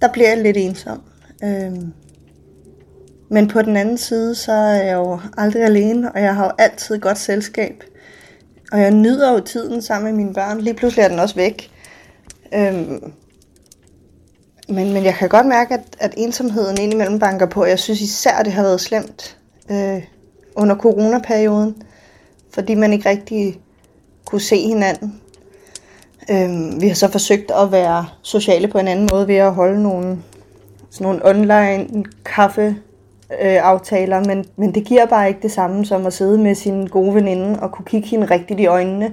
der 0.00 0.12
bliver 0.12 0.28
jeg 0.28 0.42
lidt 0.42 0.56
ensom. 0.56 1.02
Øhm, 1.44 1.92
men 3.28 3.48
på 3.48 3.62
den 3.62 3.76
anden 3.76 3.98
side, 3.98 4.34
så 4.34 4.52
er 4.52 4.82
jeg 4.82 4.94
jo 4.94 5.20
aldrig 5.36 5.62
alene, 5.62 6.12
og 6.12 6.22
jeg 6.22 6.34
har 6.34 6.44
jo 6.44 6.50
altid 6.58 6.98
godt 6.98 7.18
selskab. 7.18 7.84
Og 8.72 8.80
jeg 8.80 8.90
nyder 8.90 9.32
jo 9.32 9.40
tiden 9.40 9.82
sammen 9.82 10.14
med 10.14 10.24
mine 10.24 10.34
børn. 10.34 10.60
Lige 10.60 10.74
pludselig 10.74 11.02
er 11.02 11.08
den 11.08 11.18
også 11.18 11.34
væk. 11.34 11.70
Øhm, 12.54 13.12
men, 14.68 14.92
men 14.92 15.04
jeg 15.04 15.14
kan 15.14 15.28
godt 15.28 15.46
mærke, 15.46 15.74
at, 15.74 15.80
at 15.98 16.14
ensomheden 16.16 16.80
indimellem 16.80 17.18
banker 17.18 17.46
på. 17.46 17.64
Jeg 17.64 17.78
synes 17.78 18.00
især, 18.00 18.42
det 18.42 18.52
har 18.52 18.62
været 18.62 18.80
slemt 18.80 19.38
øh, 19.70 20.02
under 20.56 20.76
coronaperioden, 20.76 21.82
fordi 22.54 22.74
man 22.74 22.92
ikke 22.92 23.08
rigtig 23.08 23.60
kunne 24.24 24.40
se 24.40 24.66
hinanden. 24.66 25.20
Øh, 26.30 26.80
vi 26.80 26.88
har 26.88 26.94
så 26.94 27.08
forsøgt 27.08 27.50
at 27.50 27.72
være 27.72 28.06
sociale 28.22 28.68
på 28.68 28.78
en 28.78 28.88
anden 28.88 29.08
måde 29.12 29.28
ved 29.28 29.36
at 29.36 29.54
holde 29.54 29.82
nogle, 29.82 30.18
sådan 30.90 31.04
nogle 31.04 31.26
online 31.26 32.04
kaffe 32.24 32.76
øh, 33.32 33.62
aftaler, 33.62 34.24
men, 34.24 34.44
men 34.56 34.74
det 34.74 34.84
giver 34.84 35.06
bare 35.06 35.28
ikke 35.28 35.40
det 35.42 35.52
samme 35.52 35.84
som 35.84 36.06
at 36.06 36.12
sidde 36.12 36.38
med 36.38 36.54
sin 36.54 36.86
gode 36.86 37.14
veninde 37.14 37.60
og 37.60 37.72
kunne 37.72 37.84
kigge 37.84 38.08
hende 38.08 38.26
rigtigt 38.26 38.60
i 38.60 38.66
øjnene, 38.66 39.06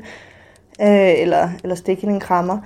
øh, 0.81 1.21
eller, 1.21 1.49
eller 1.63 1.75
stikke 1.75 2.01
hende 2.01 2.15
en 2.15 2.21
krammer. 2.21 2.57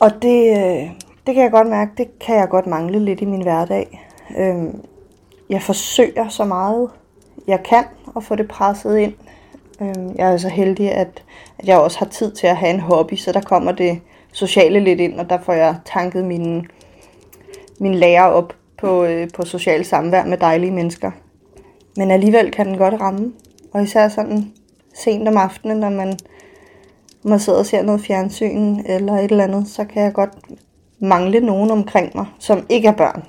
Og 0.00 0.10
det, 0.22 0.50
øh, 0.50 0.90
det 1.26 1.34
kan 1.34 1.42
jeg 1.42 1.50
godt 1.50 1.68
mærke, 1.68 1.90
det 1.96 2.18
kan 2.18 2.36
jeg 2.36 2.48
godt 2.48 2.66
mangle 2.66 2.98
lidt 2.98 3.20
i 3.20 3.24
min 3.24 3.42
hverdag. 3.42 4.10
Øh, 4.38 4.64
jeg 5.50 5.62
forsøger 5.62 6.28
så 6.28 6.44
meget, 6.44 6.90
jeg 7.46 7.62
kan 7.62 7.84
at 8.16 8.24
få 8.24 8.34
det 8.34 8.48
presset 8.48 8.98
ind. 8.98 9.14
Øh, 9.80 10.16
jeg 10.16 10.32
er 10.32 10.36
så 10.36 10.48
heldig, 10.48 10.92
at, 10.92 11.24
at 11.58 11.68
jeg 11.68 11.78
også 11.78 11.98
har 11.98 12.06
tid 12.06 12.32
til 12.32 12.46
at 12.46 12.56
have 12.56 12.74
en 12.74 12.80
hobby, 12.80 13.14
så 13.14 13.32
der 13.32 13.40
kommer 13.40 13.72
det 13.72 14.00
sociale 14.32 14.80
lidt 14.80 15.00
ind, 15.00 15.20
og 15.20 15.30
der 15.30 15.38
får 15.38 15.52
jeg 15.52 15.76
tanket 15.84 16.24
mine, 16.24 16.64
min 17.78 17.94
lærer 17.94 18.24
op 18.24 18.52
på, 18.78 19.04
øh, 19.04 19.28
på 19.34 19.44
social 19.44 19.84
samvær 19.84 20.24
med 20.24 20.38
dejlige 20.38 20.70
mennesker. 20.70 21.10
Men 21.96 22.10
alligevel 22.10 22.50
kan 22.50 22.66
den 22.66 22.78
godt 22.78 23.00
ramme, 23.00 23.32
og 23.72 23.82
især 23.82 24.08
sådan 24.08 24.52
sent 24.94 25.28
om 25.28 25.36
aftenen, 25.36 25.76
når 25.76 25.90
man, 25.90 26.18
man 27.22 27.40
sidder 27.40 27.58
og 27.58 27.66
ser 27.66 27.82
noget 27.82 28.00
fjernsyn 28.00 28.82
eller 28.86 29.12
et 29.12 29.30
eller 29.30 29.44
andet, 29.44 29.68
så 29.68 29.84
kan 29.84 30.02
jeg 30.02 30.12
godt 30.12 30.30
mangle 30.98 31.40
nogen 31.40 31.70
omkring 31.70 32.12
mig, 32.14 32.26
som 32.38 32.66
ikke 32.68 32.88
er 32.88 32.96
børn. 32.96 33.22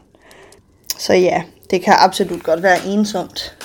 Så 0.98 1.14
ja, 1.14 1.44
det 1.72 1.82
kan 1.82 1.94
absolut 1.98 2.44
godt 2.44 2.64
være 2.64 2.78
ensomt, 2.88 3.58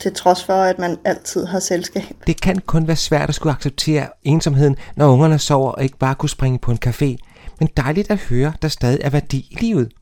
til 0.00 0.14
trods 0.14 0.44
for, 0.44 0.52
at 0.52 0.78
man 0.78 0.98
altid 1.04 1.46
har 1.46 1.58
selskab. 1.58 2.16
Det 2.26 2.40
kan 2.40 2.58
kun 2.66 2.86
være 2.86 2.96
svært 2.96 3.28
at 3.28 3.34
skulle 3.34 3.52
acceptere 3.52 4.08
ensomheden, 4.22 4.76
når 4.96 5.12
ungerne 5.12 5.38
sover 5.38 5.70
og 5.70 5.82
ikke 5.82 5.98
bare 5.98 6.14
kunne 6.14 6.28
springe 6.28 6.58
på 6.58 6.70
en 6.70 6.78
café. 6.86 7.16
Men 7.58 7.68
dejligt 7.76 8.10
at 8.10 8.18
høre, 8.18 8.52
der 8.62 8.68
stadig 8.68 8.98
er 9.02 9.10
værdi 9.10 9.38
i 9.50 9.56
livet. 9.60 9.92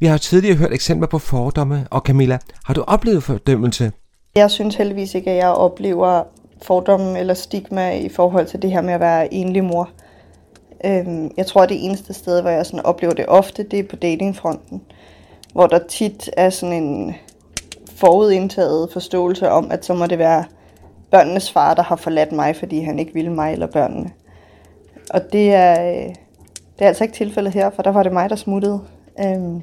Vi 0.00 0.06
har 0.06 0.14
jo 0.14 0.18
tidligere 0.18 0.56
hørt 0.56 0.72
eksempler 0.72 1.08
på 1.08 1.18
fordomme, 1.18 1.86
og 1.90 2.00
Camilla, 2.00 2.38
har 2.64 2.74
du 2.74 2.84
oplevet 2.86 3.22
fordømmelse? 3.22 3.92
Jeg 4.36 4.50
synes 4.50 4.74
heldigvis 4.74 5.14
ikke, 5.14 5.30
at 5.30 5.36
jeg 5.36 5.48
oplever 5.48 6.22
fordomme 6.62 7.18
eller 7.18 7.34
stigma 7.34 7.90
i 7.90 8.08
forhold 8.08 8.46
til 8.46 8.62
det 8.62 8.70
her 8.70 8.80
med 8.80 8.94
at 8.94 9.00
være 9.00 9.34
enlig 9.34 9.64
mor. 9.64 9.90
Øhm, 10.84 11.30
jeg 11.36 11.46
tror, 11.46 11.62
at 11.62 11.68
det 11.68 11.84
eneste 11.84 12.14
sted, 12.14 12.40
hvor 12.40 12.50
jeg 12.50 12.66
sådan 12.66 12.86
oplever 12.86 13.14
det 13.14 13.26
ofte, 13.28 13.62
det 13.62 13.78
er 13.78 13.88
på 13.90 13.96
datingfronten. 13.96 14.82
Hvor 15.52 15.66
der 15.66 15.78
tit 15.88 16.30
er 16.36 16.50
sådan 16.50 16.82
en 16.82 17.14
forudindtaget 17.96 18.88
forståelse 18.92 19.50
om, 19.50 19.70
at 19.70 19.84
så 19.84 19.94
må 19.94 20.06
det 20.06 20.18
være 20.18 20.44
børnenes 21.10 21.52
far, 21.52 21.74
der 21.74 21.82
har 21.82 21.96
forladt 21.96 22.32
mig, 22.32 22.56
fordi 22.56 22.80
han 22.80 22.98
ikke 22.98 23.14
ville 23.14 23.32
mig 23.32 23.52
eller 23.52 23.66
børnene. 23.66 24.10
Og 25.10 25.32
det 25.32 25.54
er, 25.54 25.88
øh, 25.88 26.14
det 26.78 26.84
er 26.84 26.88
altså 26.88 27.04
ikke 27.04 27.14
tilfældet 27.14 27.54
her, 27.54 27.70
for 27.70 27.82
der 27.82 27.90
var 27.90 28.02
det 28.02 28.12
mig, 28.12 28.30
der 28.30 28.36
smuttede. 28.36 28.80
Øhm, 29.20 29.62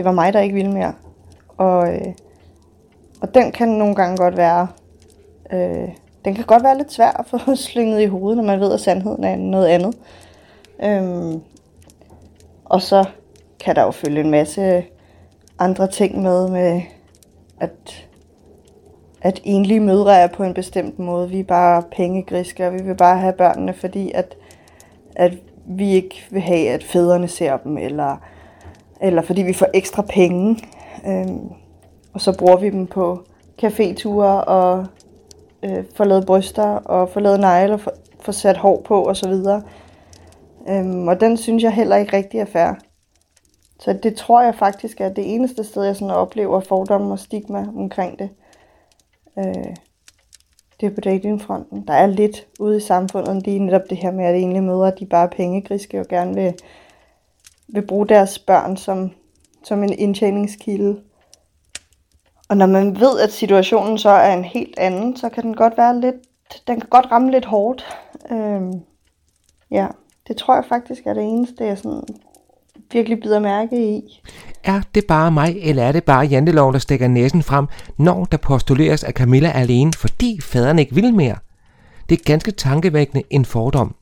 det 0.00 0.04
var 0.04 0.12
mig, 0.12 0.32
der 0.32 0.40
ikke 0.40 0.54
ville 0.54 0.72
mere. 0.72 0.92
Og, 1.56 1.94
øh, 1.94 2.14
og 3.20 3.34
den 3.34 3.52
kan 3.52 3.68
nogle 3.68 3.94
gange 3.94 4.16
godt 4.16 4.36
være... 4.36 4.68
Øh, 5.52 5.88
den 6.24 6.34
kan 6.34 6.44
godt 6.44 6.62
være 6.62 6.76
lidt 6.76 6.92
svær 6.92 7.10
at 7.10 7.26
få 7.26 7.38
slynget 7.54 8.00
i 8.00 8.06
hovedet, 8.06 8.36
når 8.36 8.44
man 8.44 8.60
ved, 8.60 8.72
at 8.72 8.80
sandheden 8.80 9.24
er 9.24 9.36
noget 9.36 9.66
andet. 9.66 9.94
Øhm, 10.82 11.40
og 12.64 12.82
så 12.82 13.04
kan 13.60 13.76
der 13.76 13.82
jo 13.82 13.90
følge 13.90 14.20
en 14.20 14.30
masse 14.30 14.84
andre 15.58 15.86
ting 15.86 16.22
med, 16.22 16.48
med 16.48 16.82
at, 17.60 18.08
at 19.22 19.40
enlige 19.44 19.80
mødre 19.80 20.18
er 20.18 20.26
på 20.26 20.42
en 20.44 20.54
bestemt 20.54 20.98
måde. 20.98 21.28
Vi 21.28 21.40
er 21.40 21.44
bare 21.44 21.82
pengegriske, 21.92 22.66
og 22.66 22.72
vi 22.72 22.82
vil 22.82 22.96
bare 22.96 23.18
have 23.18 23.32
børnene, 23.32 23.74
fordi 23.74 24.12
at, 24.14 24.36
at 25.16 25.34
vi 25.66 25.90
ikke 25.90 26.24
vil 26.30 26.42
have, 26.42 26.68
at 26.68 26.84
fædrene 26.84 27.28
ser 27.28 27.56
dem, 27.56 27.78
eller, 27.78 28.16
eller 29.02 29.22
fordi 29.22 29.42
vi 29.42 29.52
får 29.52 29.66
ekstra 29.74 30.02
penge. 30.02 30.58
Øhm, 31.06 31.48
og 32.12 32.20
så 32.20 32.38
bruger 32.38 32.56
vi 32.56 32.70
dem 32.70 32.86
på 32.86 33.22
caféture 33.62 34.44
og 34.46 34.86
øh, 35.62 35.84
får 35.94 36.04
lavet 36.04 36.26
bryster 36.26 36.68
og 36.68 37.08
får 37.08 37.20
lavet 37.20 37.40
negle 37.40 37.74
og 37.74 37.80
får 38.20 38.32
sat 38.32 38.56
hår 38.56 38.82
på 38.84 39.08
osv. 39.08 39.32
Øhm, 40.68 41.08
og 41.08 41.20
den 41.20 41.36
synes 41.36 41.62
jeg 41.62 41.72
heller 41.72 41.96
ikke 41.96 42.16
rigtig 42.16 42.40
er 42.40 42.44
fair. 42.44 42.72
Så 43.80 43.92
det 43.92 44.16
tror 44.16 44.42
jeg 44.42 44.54
faktisk 44.54 45.00
er 45.00 45.08
det 45.08 45.34
eneste 45.34 45.64
sted, 45.64 45.84
jeg 45.84 45.96
sådan 45.96 46.14
oplever 46.14 46.60
fordomme 46.60 47.12
og 47.12 47.18
stigma 47.18 47.66
omkring 47.76 48.18
det. 48.18 48.30
Øh, 49.38 49.74
det 50.80 50.86
er 50.86 50.94
på 50.94 51.00
datingfronten. 51.00 51.84
Der 51.86 51.94
er 51.94 52.06
lidt 52.06 52.46
ude 52.58 52.76
i 52.76 52.80
samfundet 52.80 53.42
lige 53.42 53.58
netop 53.58 53.90
det 53.90 53.98
her 53.98 54.10
med, 54.10 54.24
at 54.24 54.34
egentlig 54.34 54.62
mødre, 54.62 54.92
de 54.98 55.06
bare 55.06 55.24
er 55.24 55.30
pengegriske 55.30 56.00
og 56.00 56.08
gerne 56.08 56.34
vil, 56.34 56.54
vil 57.72 57.86
bruge 57.86 58.08
deres 58.08 58.38
børn 58.38 58.76
som, 58.76 59.10
som 59.64 59.82
en 59.82 59.92
indtjeningskilde. 59.92 61.00
Og 62.48 62.56
når 62.56 62.66
man 62.66 63.00
ved, 63.00 63.20
at 63.20 63.32
situationen 63.32 63.98
så 63.98 64.08
er 64.08 64.34
en 64.34 64.44
helt 64.44 64.78
anden, 64.78 65.16
så 65.16 65.28
kan 65.28 65.42
den 65.42 65.54
godt 65.54 65.76
være 65.76 66.00
lidt, 66.00 66.16
den 66.66 66.80
kan 66.80 66.88
godt 66.88 67.06
ramme 67.10 67.30
lidt 67.30 67.44
hårdt. 67.44 67.84
Øhm, 68.30 68.72
ja, 69.70 69.86
det 70.28 70.36
tror 70.36 70.54
jeg 70.54 70.64
faktisk 70.68 71.06
er 71.06 71.14
det 71.14 71.22
eneste, 71.22 71.64
jeg 71.64 71.78
sådan 71.78 72.02
virkelig 72.92 73.20
bider 73.20 73.38
mærke 73.38 73.96
i. 73.96 74.20
Er 74.64 74.80
det 74.94 75.04
bare 75.08 75.30
mig, 75.30 75.56
eller 75.62 75.82
er 75.82 75.92
det 75.92 76.04
bare 76.04 76.26
janteloven, 76.26 76.72
der 76.72 76.78
stikker 76.78 77.08
næsen 77.08 77.42
frem, 77.42 77.66
når 77.96 78.24
der 78.24 78.36
postuleres, 78.36 79.04
at 79.04 79.14
Camilla 79.14 79.48
er 79.48 79.60
alene, 79.60 79.92
fordi 79.92 80.40
faderen 80.40 80.78
ikke 80.78 80.94
vil 80.94 81.14
mere? 81.14 81.36
Det 82.08 82.18
er 82.18 82.24
ganske 82.24 82.50
tankevækkende 82.50 83.22
en 83.30 83.44
fordom. 83.44 83.94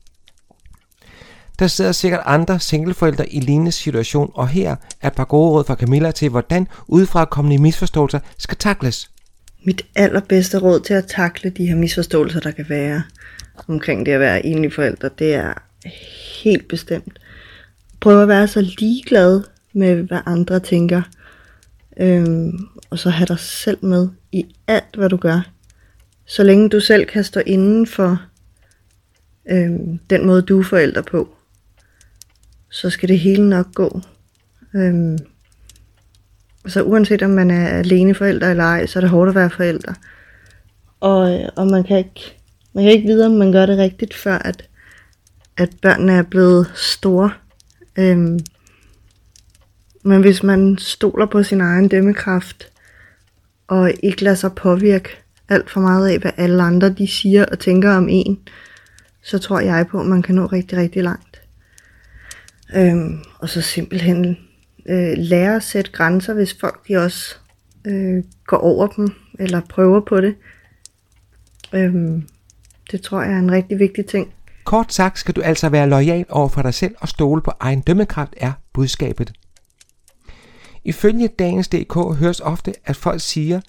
Der 1.59 1.67
sidder 1.67 1.91
sikkert 1.91 2.21
andre 2.25 2.59
singleforældre 2.59 3.29
i 3.29 3.39
lignende 3.39 3.71
situation, 3.71 4.31
og 4.33 4.47
her 4.47 4.75
er 5.01 5.07
et 5.07 5.13
par 5.13 5.25
gode 5.25 5.51
råd 5.51 5.63
fra 5.63 5.75
Camilla 5.75 6.11
til, 6.11 6.29
hvordan 6.29 6.67
udefrakommende 6.87 7.61
misforståelser 7.61 8.19
skal 8.37 8.57
takles. 8.57 9.11
Mit 9.63 9.85
allerbedste 9.95 10.57
råd 10.57 10.79
til 10.79 10.93
at 10.93 11.05
takle 11.05 11.49
de 11.49 11.67
her 11.67 11.75
misforståelser, 11.75 12.39
der 12.39 12.51
kan 12.51 12.65
være 12.69 13.03
omkring 13.67 14.05
det 14.05 14.11
at 14.11 14.19
være 14.19 14.45
enlig 14.45 14.73
forældre, 14.73 15.09
det 15.19 15.33
er 15.33 15.53
helt 16.43 16.67
bestemt. 16.67 17.19
Prøv 17.99 18.21
at 18.21 18.27
være 18.27 18.47
så 18.47 18.61
ligeglad 18.61 19.43
med, 19.73 19.95
hvad 19.95 20.19
andre 20.25 20.59
tænker. 20.59 21.01
Øhm, 21.97 22.67
og 22.89 22.99
så 22.99 23.09
have 23.09 23.25
dig 23.25 23.39
selv 23.39 23.85
med 23.85 24.07
i 24.31 24.45
alt, 24.67 24.95
hvad 24.97 25.09
du 25.09 25.17
gør. 25.17 25.49
Så 26.25 26.43
længe 26.43 26.69
du 26.69 26.79
selv 26.79 27.05
kan 27.05 27.23
stå 27.23 27.39
inden 27.45 27.87
for 27.87 28.21
øhm, 29.49 29.99
den 30.09 30.25
måde, 30.25 30.41
du 30.41 30.59
er 30.59 30.63
forældre 30.63 31.03
på, 31.03 31.35
så 32.69 32.89
skal 32.89 33.09
det 33.09 33.19
hele 33.19 33.49
nok 33.49 33.73
gå. 33.73 34.01
Øhm, 34.75 35.17
så 36.67 36.83
uanset 36.83 37.21
om 37.21 37.29
man 37.29 37.51
er 37.51 37.67
alene 37.67 38.15
forældre 38.15 38.49
eller 38.49 38.63
ej, 38.63 38.85
så 38.85 38.99
er 38.99 39.01
det 39.01 39.09
hårdt 39.09 39.29
at 39.29 39.35
være 39.35 39.49
forældre. 39.49 39.95
Og, 40.99 41.39
og 41.55 41.67
man, 41.67 41.83
kan 41.83 41.97
ikke, 41.97 42.37
man 42.73 42.83
kan 42.83 42.93
ikke 42.93 43.07
vide, 43.07 43.25
om 43.25 43.31
man 43.31 43.51
gør 43.51 43.65
det 43.65 43.77
rigtigt, 43.77 44.13
før 44.13 44.37
at, 44.37 44.69
at 45.57 45.69
børnene 45.81 46.13
er 46.13 46.23
blevet 46.23 46.71
store. 46.75 47.31
Øhm, 47.95 48.39
men 50.03 50.21
hvis 50.21 50.43
man 50.43 50.77
stoler 50.77 51.25
på 51.25 51.43
sin 51.43 51.61
egen 51.61 51.87
dømmekraft, 51.87 52.71
og 53.67 53.91
ikke 54.03 54.23
lader 54.23 54.35
sig 54.35 54.53
påvirke 54.53 55.09
alt 55.49 55.69
for 55.69 55.79
meget 55.79 56.09
af, 56.09 56.19
hvad 56.19 56.31
alle 56.37 56.63
andre 56.63 56.89
de 56.89 57.07
siger 57.07 57.45
og 57.45 57.59
tænker 57.59 57.91
om 57.91 58.07
en, 58.09 58.39
så 59.23 59.39
tror 59.39 59.59
jeg 59.59 59.87
på, 59.87 59.99
at 59.99 60.05
man 60.05 60.21
kan 60.21 60.35
nå 60.35 60.45
rigtig, 60.45 60.77
rigtig 60.77 61.03
langt. 61.03 61.28
Øhm, 62.75 63.19
og 63.39 63.49
så 63.49 63.61
simpelthen 63.61 64.37
øh, 64.89 65.13
lære 65.17 65.55
at 65.55 65.63
sætte 65.63 65.91
grænser, 65.91 66.33
hvis 66.33 66.55
folk 66.59 66.87
de 66.87 66.97
også 66.97 67.35
øh, 67.85 68.23
går 68.47 68.57
over 68.57 68.87
dem, 68.87 69.09
eller 69.39 69.61
prøver 69.69 70.01
på 70.01 70.21
det. 70.21 70.35
Øhm, 71.73 72.27
det 72.91 73.01
tror 73.01 73.21
jeg 73.21 73.33
er 73.33 73.39
en 73.39 73.51
rigtig 73.51 73.79
vigtig 73.79 74.05
ting. 74.05 74.33
Kort 74.63 74.93
sagt 74.93 75.19
skal 75.19 75.35
du 75.35 75.41
altså 75.41 75.69
være 75.69 75.89
lojal 75.89 76.25
over 76.29 76.49
for 76.49 76.61
dig 76.61 76.73
selv 76.73 76.95
og 76.99 77.07
stole 77.07 77.41
på 77.41 77.51
egen 77.59 77.81
dømmekraft 77.81 78.33
er 78.37 78.51
budskabet. 78.73 79.31
Ifølge 80.83 81.27
dagens 81.27 81.67
DK 81.67 81.93
høres 82.19 82.39
ofte, 82.39 82.73
at 82.85 82.95
folk 82.95 83.21
siger, 83.21 83.61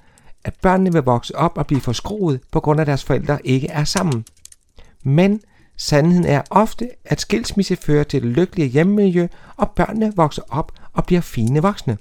at 0.44 0.54
børnene 0.62 0.92
vil 0.92 1.02
vokse 1.02 1.36
op 1.36 1.58
og 1.58 1.66
blive 1.66 1.80
forskroet 1.80 2.40
på 2.52 2.60
grund 2.60 2.80
af 2.80 2.86
deres 2.86 3.04
forældre 3.04 3.46
ikke 3.46 3.68
er 3.68 3.84
sammen. 3.84 4.24
Men 5.02 5.40
sandheden 5.80 6.24
er 6.24 6.42
ofte, 6.50 6.88
at 7.04 7.20
skilsmisse 7.20 7.76
fører 7.76 8.04
til 8.04 8.16
et 8.16 8.24
lykkeligt 8.24 8.72
hjemmemiljø, 8.72 9.26
og 9.56 9.70
børnene 9.70 10.12
vokser 10.16 10.42
op 10.48 10.72
og 10.92 11.04
bliver 11.04 11.20
fine 11.20 11.62
voksne. 11.62 11.98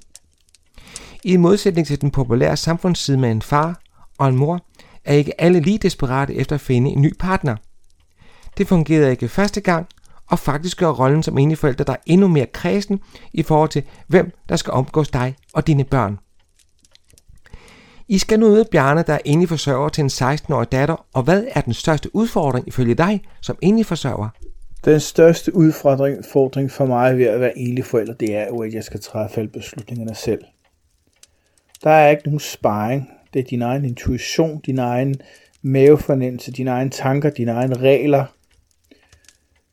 I 1.24 1.36
modsætning 1.36 1.86
til 1.86 2.00
den 2.00 2.10
populære 2.10 2.56
samfundsside 2.56 3.18
med 3.18 3.30
en 3.30 3.42
far 3.42 3.80
og 4.18 4.28
en 4.28 4.36
mor, 4.36 4.66
er 5.04 5.14
ikke 5.14 5.40
alle 5.40 5.60
lige 5.60 5.78
desperate 5.78 6.34
efter 6.34 6.54
at 6.54 6.60
finde 6.60 6.90
en 6.90 7.02
ny 7.02 7.12
partner. 7.18 7.56
Det 8.58 8.68
fungerede 8.68 9.10
ikke 9.10 9.28
første 9.28 9.60
gang, 9.60 9.86
og 10.26 10.38
faktisk 10.38 10.78
gør 10.78 10.88
rollen 10.88 11.22
som 11.22 11.38
enige 11.38 11.56
forældre 11.56 11.84
dig 11.84 11.96
endnu 12.06 12.28
mere 12.28 12.46
kredsen 12.46 13.00
i 13.32 13.42
forhold 13.42 13.68
til, 13.68 13.82
hvem 14.06 14.32
der 14.48 14.56
skal 14.56 14.72
omgås 14.72 15.08
dig 15.08 15.36
og 15.52 15.66
dine 15.66 15.84
børn. 15.84 16.18
I 18.10 18.18
skal 18.18 18.40
nu 18.40 18.48
møde 18.48 18.64
Bjarne, 18.64 19.04
der 19.06 19.12
er 19.12 19.18
enlig 19.24 19.48
forsørger 19.48 19.88
til 19.88 20.02
en 20.02 20.08
16-årig 20.08 20.72
datter, 20.72 21.06
og 21.12 21.22
hvad 21.22 21.44
er 21.50 21.60
den 21.60 21.72
største 21.72 22.16
udfordring 22.16 22.68
ifølge 22.68 22.94
dig 22.94 23.22
som 23.42 23.58
enlig 23.62 23.86
forsørger? 23.86 24.28
Den 24.84 25.00
største 25.00 25.54
udfordring 25.54 26.70
for 26.70 26.86
mig 26.86 27.18
ved 27.18 27.24
at 27.24 27.40
være 27.40 27.58
enlig 27.58 27.84
forælder, 27.84 28.14
det 28.14 28.34
er 28.34 28.46
jo, 28.46 28.62
at 28.62 28.74
jeg 28.74 28.84
skal 28.84 29.00
træffe 29.00 29.38
alle 29.38 29.50
beslutningerne 29.50 30.14
selv. 30.14 30.40
Der 31.84 31.90
er 31.90 32.10
ikke 32.10 32.22
nogen 32.24 32.40
sparring. 32.40 33.08
Det 33.34 33.40
er 33.40 33.44
din 33.44 33.62
egen 33.62 33.84
intuition, 33.84 34.60
din 34.66 34.78
egen 34.78 35.14
mavefornemmelse, 35.62 36.52
dine 36.52 36.70
egne 36.70 36.90
tanker, 36.90 37.30
dine 37.30 37.52
egne 37.52 37.76
regler, 37.76 38.24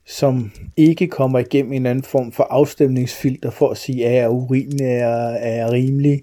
som 0.08 0.52
ikke 0.78 1.08
kommer 1.08 1.40
igennem 1.40 1.74
en 1.74 1.86
anden 1.86 2.04
form 2.04 2.32
for 2.32 2.44
afstemningsfilter 2.44 3.50
for 3.50 3.70
at 3.70 3.78
sige, 3.78 4.06
er 4.06 4.12
jeg 4.12 4.30
urimelig, 4.30 4.82
er, 4.82 5.08
er 5.30 5.56
jeg 5.56 5.72
rimelig, 5.72 6.22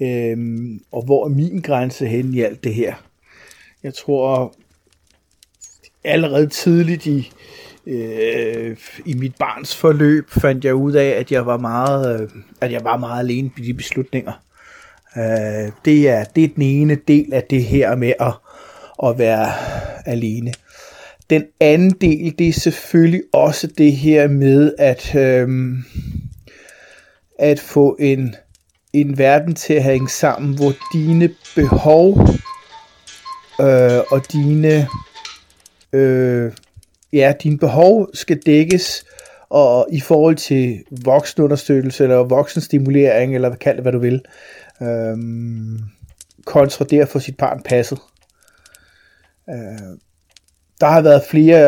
øhm, 0.00 0.80
og 0.92 1.04
hvor 1.04 1.24
er 1.24 1.28
min 1.28 1.60
grænse 1.60 2.06
hen 2.06 2.34
i 2.34 2.40
alt 2.40 2.64
det 2.64 2.74
her. 2.74 2.94
Jeg 3.82 3.94
tror 3.94 4.54
allerede 6.04 6.46
tidligt 6.46 7.06
i, 7.06 7.32
øh, 7.86 8.76
i 9.06 9.14
mit 9.14 9.34
barns 9.38 9.76
forløb 9.76 10.30
fandt 10.30 10.64
jeg 10.64 10.74
ud 10.74 10.92
af, 10.92 11.08
at 11.08 11.32
jeg 11.32 11.46
var 11.46 11.56
meget, 11.56 12.20
øh, 12.22 12.28
at 12.60 12.72
jeg 12.72 12.84
var 12.84 12.96
meget 12.96 13.20
alene 13.20 13.50
i 13.58 13.62
de 13.62 13.74
beslutninger. 13.74 14.32
Øh, 15.16 15.72
det, 15.84 16.08
er, 16.08 16.24
det 16.24 16.44
er 16.44 16.48
den 16.48 16.62
ene 16.62 16.94
del 16.94 17.32
af 17.32 17.42
det 17.50 17.64
her 17.64 17.96
med 17.96 18.12
at, 18.20 18.32
at 19.08 19.18
være 19.18 19.52
alene. 20.06 20.52
Den 21.30 21.44
anden 21.60 21.90
del, 21.90 22.38
det 22.38 22.48
er 22.48 22.52
selvfølgelig 22.52 23.22
også 23.32 23.66
det 23.66 23.92
her 23.96 24.28
med 24.28 24.74
at, 24.78 25.14
øhm, 25.14 25.84
at 27.38 27.60
få 27.60 27.96
en, 28.00 28.34
en 28.92 29.18
verden 29.18 29.54
til 29.54 29.74
at 29.74 29.82
hænge 29.82 30.08
sammen, 30.08 30.54
hvor 30.56 30.72
dine 30.92 31.30
behov 31.54 32.20
øh, 33.60 34.00
og 34.10 34.32
dine 34.32 34.88
øh, 35.92 36.52
ja, 37.12 37.32
dine 37.42 37.58
behov 37.58 38.10
skal 38.14 38.38
dækkes 38.46 39.04
og 39.48 39.86
i 39.92 40.00
forhold 40.00 40.36
til 40.36 40.84
voksenunderstøttelse 41.04 42.04
eller 42.04 42.16
voksenstimulering 42.16 43.34
eller 43.34 43.56
kald 43.56 43.76
det 43.76 43.84
hvad 43.84 43.92
du 43.92 43.98
vil 43.98 44.22
øh, 44.82 45.16
kontra 46.44 46.84
det 46.84 47.00
at 47.00 47.08
få 47.08 47.18
sit 47.18 47.36
barn 47.36 47.62
passet. 47.62 47.98
Øh, 49.50 49.98
der 50.80 50.86
har 50.86 51.02
været 51.02 51.22
flere 51.30 51.60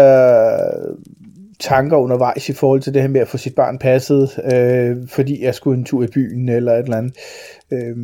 øh, 0.55 0.97
tanker 1.61 1.97
undervejs 1.97 2.49
i 2.49 2.53
forhold 2.53 2.81
til 2.81 2.95
det 2.95 3.03
her 3.03 3.09
med 3.09 3.21
at 3.21 3.29
få 3.29 3.37
sit 3.39 3.55
barn 3.55 3.79
passet, 3.79 4.41
øh, 4.53 5.09
fordi 5.09 5.45
jeg 5.45 5.55
skulle 5.55 5.79
en 5.79 5.85
tur 5.85 6.05
i 6.05 6.07
byen 6.07 6.49
eller 6.49 6.73
et 6.73 6.79
eller 6.79 6.97
andet. 6.97 7.17
Øh, 7.71 7.97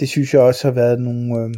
det 0.00 0.08
synes 0.08 0.34
jeg 0.34 0.42
også 0.42 0.68
har 0.68 0.74
været 0.74 1.00
nogle, 1.00 1.44
øh, 1.44 1.54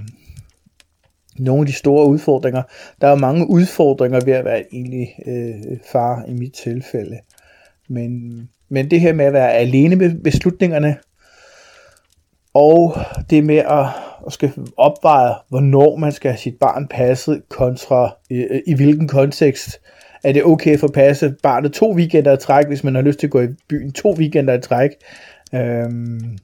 nogle 1.39 1.61
af 1.61 1.67
de 1.67 1.73
store 1.73 2.09
udfordringer. 2.09 2.63
Der 3.01 3.09
er 3.09 3.15
mange 3.15 3.51
udfordringer 3.51 4.21
ved 4.25 4.33
at 4.33 4.45
være 4.45 4.65
egentlig 4.73 5.15
øh, 5.27 5.79
far 5.93 6.25
i 6.29 6.33
mit 6.33 6.53
tilfælde. 6.53 7.19
Men, 7.89 8.33
men 8.69 8.91
det 8.91 9.01
her 9.01 9.13
med 9.13 9.25
at 9.25 9.33
være 9.33 9.53
alene 9.53 9.97
med 9.97 10.23
beslutningerne, 10.23 10.97
og 12.55 12.97
det 13.31 13.45
med 13.45 13.57
at, 13.57 13.87
at 14.27 14.33
skal 14.33 14.53
opveje, 14.77 15.35
hvornår 15.49 15.97
man 15.97 16.13
skal 16.13 16.31
have 16.31 16.39
sit 16.39 16.55
barn 16.61 16.89
passet, 16.89 17.43
kontra 17.49 18.17
i, 18.31 18.47
i 18.67 18.75
hvilken 18.75 19.09
kontekst. 19.09 19.81
Er 20.25 20.33
det 20.33 20.45
okay 20.45 20.79
for 20.79 20.87
at 20.87 20.93
passe 20.93 21.35
barnet 21.43 21.73
to 21.73 21.95
weekender 21.95 22.33
i 22.33 22.37
træk, 22.37 22.67
hvis 22.67 22.85
man 22.85 22.95
har 22.95 23.03
lyst 23.03 23.19
til 23.19 23.27
at 23.27 23.31
gå 23.31 23.41
i 23.41 23.49
byen 23.69 23.93
to 23.93 24.15
weekender 24.19 24.55
i 24.55 24.61
træk? 24.61 24.91
Øhm, 25.55 26.39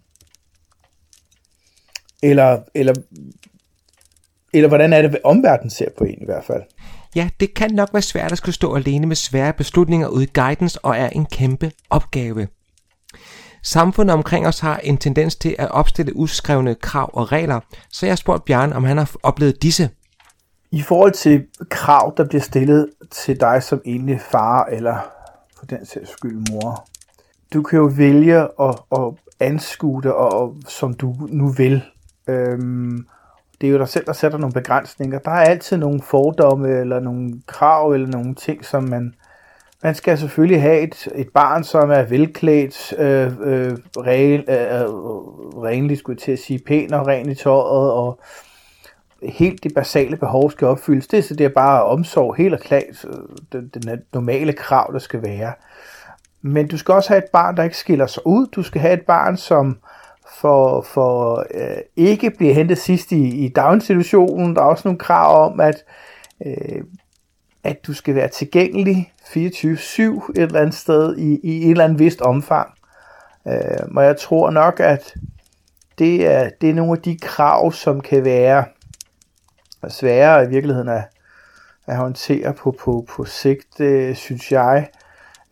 eller, 2.22 2.58
eller, 2.74 2.94
eller 4.54 4.68
hvordan 4.68 4.92
er 4.92 5.02
det, 5.02 5.18
omverdenen 5.24 5.70
ser 5.70 5.88
på 5.98 6.04
en 6.04 6.22
i 6.22 6.24
hvert 6.24 6.44
fald? 6.44 6.62
Ja, 7.14 7.28
det 7.40 7.54
kan 7.54 7.70
nok 7.70 7.88
være 7.92 8.02
svært 8.02 8.32
at 8.32 8.38
skulle 8.38 8.54
stå 8.54 8.74
alene 8.74 9.06
med 9.06 9.16
svære 9.16 9.52
beslutninger 9.52 10.08
ude 10.08 10.24
i 10.24 10.30
guidance 10.34 10.84
og 10.84 10.96
er 10.96 11.08
en 11.08 11.26
kæmpe 11.26 11.72
opgave. 11.90 12.46
Samfundet 13.62 14.14
omkring 14.14 14.46
os 14.46 14.60
har 14.60 14.76
en 14.76 14.96
tendens 14.96 15.36
til 15.36 15.56
at 15.58 15.70
opstille 15.70 16.16
uskrevne 16.16 16.74
krav 16.74 17.10
og 17.12 17.32
regler, 17.32 17.60
så 17.88 18.06
jeg 18.06 18.10
har 18.10 18.16
spurgt 18.16 18.44
Bjørn, 18.44 18.72
om 18.72 18.84
han 18.84 18.96
har 18.98 19.10
oplevet 19.22 19.62
disse. 19.62 19.90
I 20.70 20.82
forhold 20.82 21.12
til 21.12 21.46
krav, 21.70 22.14
der 22.16 22.28
bliver 22.28 22.42
stillet 22.42 22.90
til 23.10 23.40
dig 23.40 23.62
som 23.62 23.80
enlig 23.84 24.20
far, 24.20 24.64
eller 24.64 24.96
for 25.58 25.66
den 25.66 25.86
sags 25.86 26.10
skyld 26.10 26.44
mor, 26.50 26.86
du 27.52 27.62
kan 27.62 27.78
jo 27.78 27.90
vælge 27.96 28.38
at, 28.38 28.78
at 28.92 29.14
anskue 29.40 30.02
det, 30.02 30.12
og, 30.12 30.56
som 30.68 30.94
du 30.94 31.14
nu 31.28 31.48
vil. 31.48 31.82
Øhm, 32.28 33.06
det 33.60 33.66
er 33.66 33.70
jo 33.70 33.78
dig 33.78 33.88
selv, 33.88 34.06
der 34.06 34.12
sætter 34.12 34.38
nogle 34.38 34.52
begrænsninger. 34.52 35.18
Der 35.18 35.30
er 35.30 35.44
altid 35.44 35.76
nogle 35.76 36.02
fordomme, 36.02 36.68
eller 36.68 37.00
nogle 37.00 37.42
krav, 37.46 37.92
eller 37.92 38.06
nogle 38.06 38.34
ting, 38.34 38.64
som 38.64 38.84
man 38.84 39.14
man 39.82 39.94
skal 39.94 40.18
selvfølgelig 40.18 40.62
have 40.62 40.80
et, 40.80 41.08
et 41.14 41.28
barn, 41.28 41.64
som 41.64 41.90
er 41.90 42.02
velklædt, 42.02 42.94
øh, 42.98 43.26
øh, 43.26 43.76
ren, 43.96 44.40
øh, 44.48 44.80
øh, 44.80 44.88
renligt, 45.62 45.98
skulle 45.98 46.16
jeg 46.16 46.22
til 46.22 46.32
at 46.32 46.38
sige, 46.38 46.58
pæn 46.58 46.92
og 46.92 47.06
ren 47.06 47.30
i 47.30 47.34
tøjet, 47.34 47.92
og 47.92 48.20
helt 49.22 49.64
det 49.64 49.74
basale 49.74 50.16
behov 50.16 50.50
skal 50.50 50.66
opfyldes. 50.66 51.06
Det, 51.06 51.24
så 51.24 51.34
det 51.34 51.44
er 51.44 51.50
bare 51.54 51.84
omsorg, 51.84 52.34
helt 52.34 52.54
og 52.54 52.60
klart, 52.60 52.82
øh, 53.04 53.12
den, 53.52 53.68
den 53.68 54.02
normale 54.12 54.52
krav, 54.52 54.90
der 54.92 54.98
skal 54.98 55.22
være. 55.22 55.52
Men 56.42 56.68
du 56.68 56.78
skal 56.78 56.94
også 56.94 57.08
have 57.08 57.24
et 57.24 57.30
barn, 57.32 57.56
der 57.56 57.62
ikke 57.62 57.76
skiller 57.76 58.06
sig 58.06 58.26
ud. 58.26 58.46
Du 58.46 58.62
skal 58.62 58.80
have 58.80 58.94
et 58.94 59.06
barn, 59.06 59.36
som 59.36 59.78
for, 60.40 60.82
for 60.82 61.46
øh, 61.54 61.76
ikke 61.96 62.30
bliver 62.30 62.54
hentet 62.54 62.78
sidst 62.78 63.12
i, 63.12 63.44
i 63.44 63.48
daginstitutionen. 63.48 64.56
Der 64.56 64.62
er 64.62 64.66
også 64.66 64.88
nogle 64.88 64.98
krav 64.98 65.50
om, 65.50 65.60
at 65.60 65.84
øh, 66.46 66.82
at 67.64 67.86
du 67.86 67.94
skal 67.94 68.14
være 68.14 68.28
tilgængelig 68.28 69.12
24-7 69.36 69.40
et 69.40 70.38
eller 70.38 70.60
andet 70.60 70.74
sted 70.74 71.16
i, 71.16 71.40
i 71.42 71.64
et 71.64 71.70
eller 71.70 71.84
andet 71.84 71.98
vist 71.98 72.20
omfang. 72.20 72.70
Øh, 73.48 73.96
og 73.96 74.04
jeg 74.04 74.16
tror 74.16 74.50
nok, 74.50 74.80
at 74.80 75.14
det 75.98 76.26
er, 76.26 76.50
det 76.60 76.70
er 76.70 76.74
nogle 76.74 76.92
af 76.92 77.02
de 77.02 77.18
krav, 77.18 77.72
som 77.72 78.00
kan 78.00 78.24
være 78.24 78.64
sværere 79.88 80.44
i 80.44 80.48
virkeligheden 80.48 80.88
at, 80.88 81.02
at 81.86 81.96
håndtere 81.96 82.52
på, 82.52 82.76
på, 82.80 83.06
på 83.08 83.24
sigt, 83.24 83.80
øh, 83.80 84.16
synes 84.16 84.52
jeg. 84.52 84.88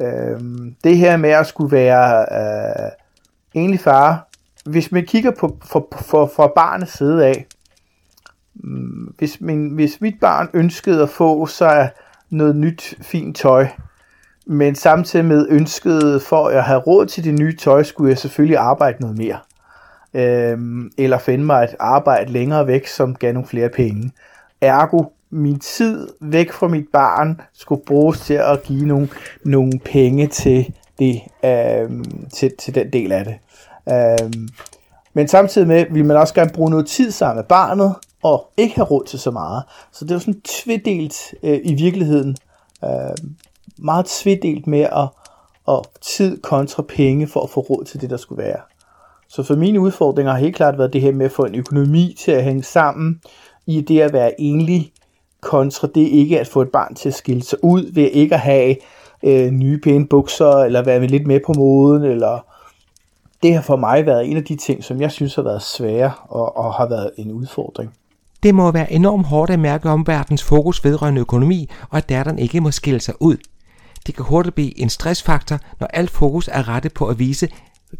Øh, 0.00 0.40
det 0.84 0.96
her 0.96 1.16
med 1.16 1.30
at 1.30 1.46
skulle 1.46 1.76
være 1.76 2.26
øh, 2.32 2.90
enlig 3.54 3.80
far, 3.80 4.28
hvis 4.64 4.92
man 4.92 5.06
kigger 5.06 5.30
på 5.30 5.58
for, 5.64 5.88
for, 6.00 6.30
for 6.36 6.52
barnets 6.56 6.96
side 6.98 7.26
af, 7.26 7.46
mm, 8.54 9.14
hvis, 9.18 9.40
min, 9.40 9.68
hvis 9.68 10.00
mit 10.00 10.20
barn 10.20 10.50
ønskede 10.54 11.02
at 11.02 11.10
få 11.10 11.46
sig 11.46 11.90
noget 12.30 12.56
nyt 12.56 12.94
fint 13.00 13.36
tøj, 13.36 13.66
men 14.46 14.74
samtidig 14.74 15.24
med 15.24 15.46
ønsket 15.50 16.22
for 16.22 16.48
at 16.48 16.64
have 16.64 16.80
råd 16.80 17.06
til 17.06 17.24
det 17.24 17.34
nye 17.34 17.56
tøj, 17.56 17.82
skulle 17.82 18.10
jeg 18.10 18.18
selvfølgelig 18.18 18.58
arbejde 18.58 19.00
noget 19.00 19.18
mere. 19.18 19.38
Øhm, 20.14 20.90
eller 20.98 21.18
finde 21.18 21.44
mig 21.44 21.64
et 21.64 21.76
arbejde 21.80 22.32
længere 22.32 22.66
væk, 22.66 22.86
som 22.86 23.14
gav 23.14 23.32
nogle 23.32 23.48
flere 23.48 23.68
penge. 23.68 24.12
Ergo, 24.60 25.04
min 25.30 25.58
tid 25.58 26.08
væk 26.20 26.52
fra 26.52 26.68
mit 26.68 26.86
barn 26.92 27.40
skulle 27.52 27.82
bruges 27.86 28.20
til 28.20 28.34
at 28.34 28.62
give 28.62 28.86
nogle, 28.86 29.08
nogle 29.44 29.72
penge 29.84 30.26
til, 30.26 30.74
det, 30.98 31.20
øhm, 31.44 32.28
til, 32.34 32.52
til 32.58 32.74
den 32.74 32.92
del 32.92 33.12
af 33.12 33.24
det. 33.24 33.38
Øhm, 33.94 34.48
men 35.14 35.28
samtidig 35.28 35.68
med 35.68 35.84
vil 35.90 36.04
man 36.04 36.16
også 36.16 36.34
gerne 36.34 36.50
bruge 36.54 36.70
noget 36.70 36.86
tid 36.86 37.10
sammen 37.10 37.36
med 37.36 37.44
barnet, 37.44 37.94
og 38.22 38.50
ikke 38.56 38.74
have 38.74 38.86
råd 38.86 39.04
til 39.04 39.18
så 39.18 39.30
meget. 39.30 39.62
Så 39.92 40.04
det 40.04 40.10
er 40.10 40.14
jo 40.14 40.20
sådan 40.20 40.40
tvedelt 40.40 41.34
øh, 41.42 41.60
i 41.64 41.74
virkeligheden. 41.74 42.36
Øh, 42.84 43.30
meget 43.78 44.06
tvedelt 44.06 44.66
med 44.66 44.80
at, 44.80 45.08
at 45.68 45.80
tid 46.00 46.40
kontra 46.40 46.82
penge 46.82 47.26
for 47.26 47.40
at 47.40 47.50
få 47.50 47.60
råd 47.60 47.84
til 47.84 48.00
det, 48.00 48.10
der 48.10 48.16
skulle 48.16 48.42
være. 48.42 48.60
Så 49.28 49.42
for 49.42 49.56
mine 49.56 49.80
udfordringer 49.80 50.32
har 50.32 50.38
helt 50.38 50.56
klart 50.56 50.78
været 50.78 50.92
det 50.92 51.00
her 51.00 51.12
med 51.12 51.26
at 51.26 51.32
få 51.32 51.44
en 51.44 51.54
økonomi 51.54 52.16
til 52.18 52.32
at 52.32 52.44
hænge 52.44 52.62
sammen 52.62 53.20
i 53.66 53.80
det 53.80 54.00
at 54.00 54.12
være 54.12 54.40
enlig, 54.40 54.92
kontra 55.40 55.88
det 55.94 56.00
ikke 56.00 56.40
at 56.40 56.46
få 56.46 56.62
et 56.62 56.68
barn 56.68 56.94
til 56.94 57.08
at 57.08 57.14
skille 57.14 57.42
sig 57.42 57.64
ud 57.64 57.92
ved 57.92 58.10
ikke 58.10 58.34
at 58.34 58.40
have 58.40 58.76
øh, 59.22 59.50
nye 59.50 59.80
pæne 59.80 60.06
bukser, 60.06 60.50
eller 60.50 60.82
være 60.82 61.06
lidt 61.06 61.26
med 61.26 61.40
på 61.46 61.52
moden, 61.56 62.02
eller 62.02 62.44
det 63.42 63.54
har 63.54 63.62
for 63.62 63.76
mig 63.76 64.06
været 64.06 64.30
en 64.30 64.36
af 64.36 64.44
de 64.44 64.56
ting, 64.56 64.84
som 64.84 65.00
jeg 65.00 65.12
synes 65.12 65.34
har 65.34 65.42
været 65.42 65.62
svære 65.62 66.12
og, 66.28 66.56
og 66.56 66.74
har 66.74 66.88
været 66.88 67.10
en 67.16 67.32
udfordring. 67.32 67.94
Det 68.42 68.54
må 68.54 68.70
være 68.70 68.92
enormt 68.92 69.26
hårdt 69.26 69.50
at 69.50 69.58
mærke 69.58 69.88
omverdens 69.88 70.42
fokus 70.42 70.84
vedrørende 70.84 71.20
økonomi, 71.20 71.70
og 71.90 71.98
at 71.98 72.08
datteren 72.08 72.38
ikke 72.38 72.60
må 72.60 72.70
skille 72.70 73.00
sig 73.00 73.14
ud. 73.20 73.36
Det 74.06 74.16
kan 74.16 74.24
hurtigt 74.24 74.54
blive 74.54 74.80
en 74.80 74.88
stressfaktor, 74.88 75.58
når 75.80 75.86
alt 75.86 76.10
fokus 76.10 76.48
er 76.52 76.68
rettet 76.68 76.94
på 76.94 77.06
at 77.06 77.18
vise 77.18 77.48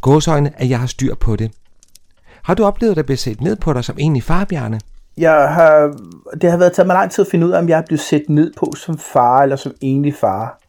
gåsøjne, 0.01 0.53
at 0.57 0.71
jeg 0.71 0.81
har 0.81 0.87
styr 0.87 1.15
på 1.15 1.37
det. 1.37 1.51
Har 2.43 2.55
du 2.55 2.65
oplevet 2.65 2.99
at 2.99 3.07
blive 3.07 3.17
set 3.17 3.41
ned 3.41 3.57
på 3.57 3.73
dig 3.73 3.85
som 3.85 3.97
egentlig 3.99 4.23
farbjerne? 4.23 4.81
Jeg 5.17 5.49
har, 5.49 5.97
det 6.41 6.51
har 6.51 6.59
været 6.59 6.73
taget 6.73 6.87
mig 6.87 6.95
lang 6.95 7.11
tid 7.11 7.25
at 7.25 7.31
finde 7.31 7.47
ud 7.47 7.51
af, 7.51 7.59
om 7.59 7.69
jeg 7.69 7.79
er 7.79 7.83
blevet 7.87 8.01
set 8.01 8.25
ned 8.29 8.53
på 8.57 8.73
som 8.77 8.99
far 8.99 9.43
eller 9.43 9.57
som 9.57 9.73
egentlig 9.83 10.15
far. 10.15 10.61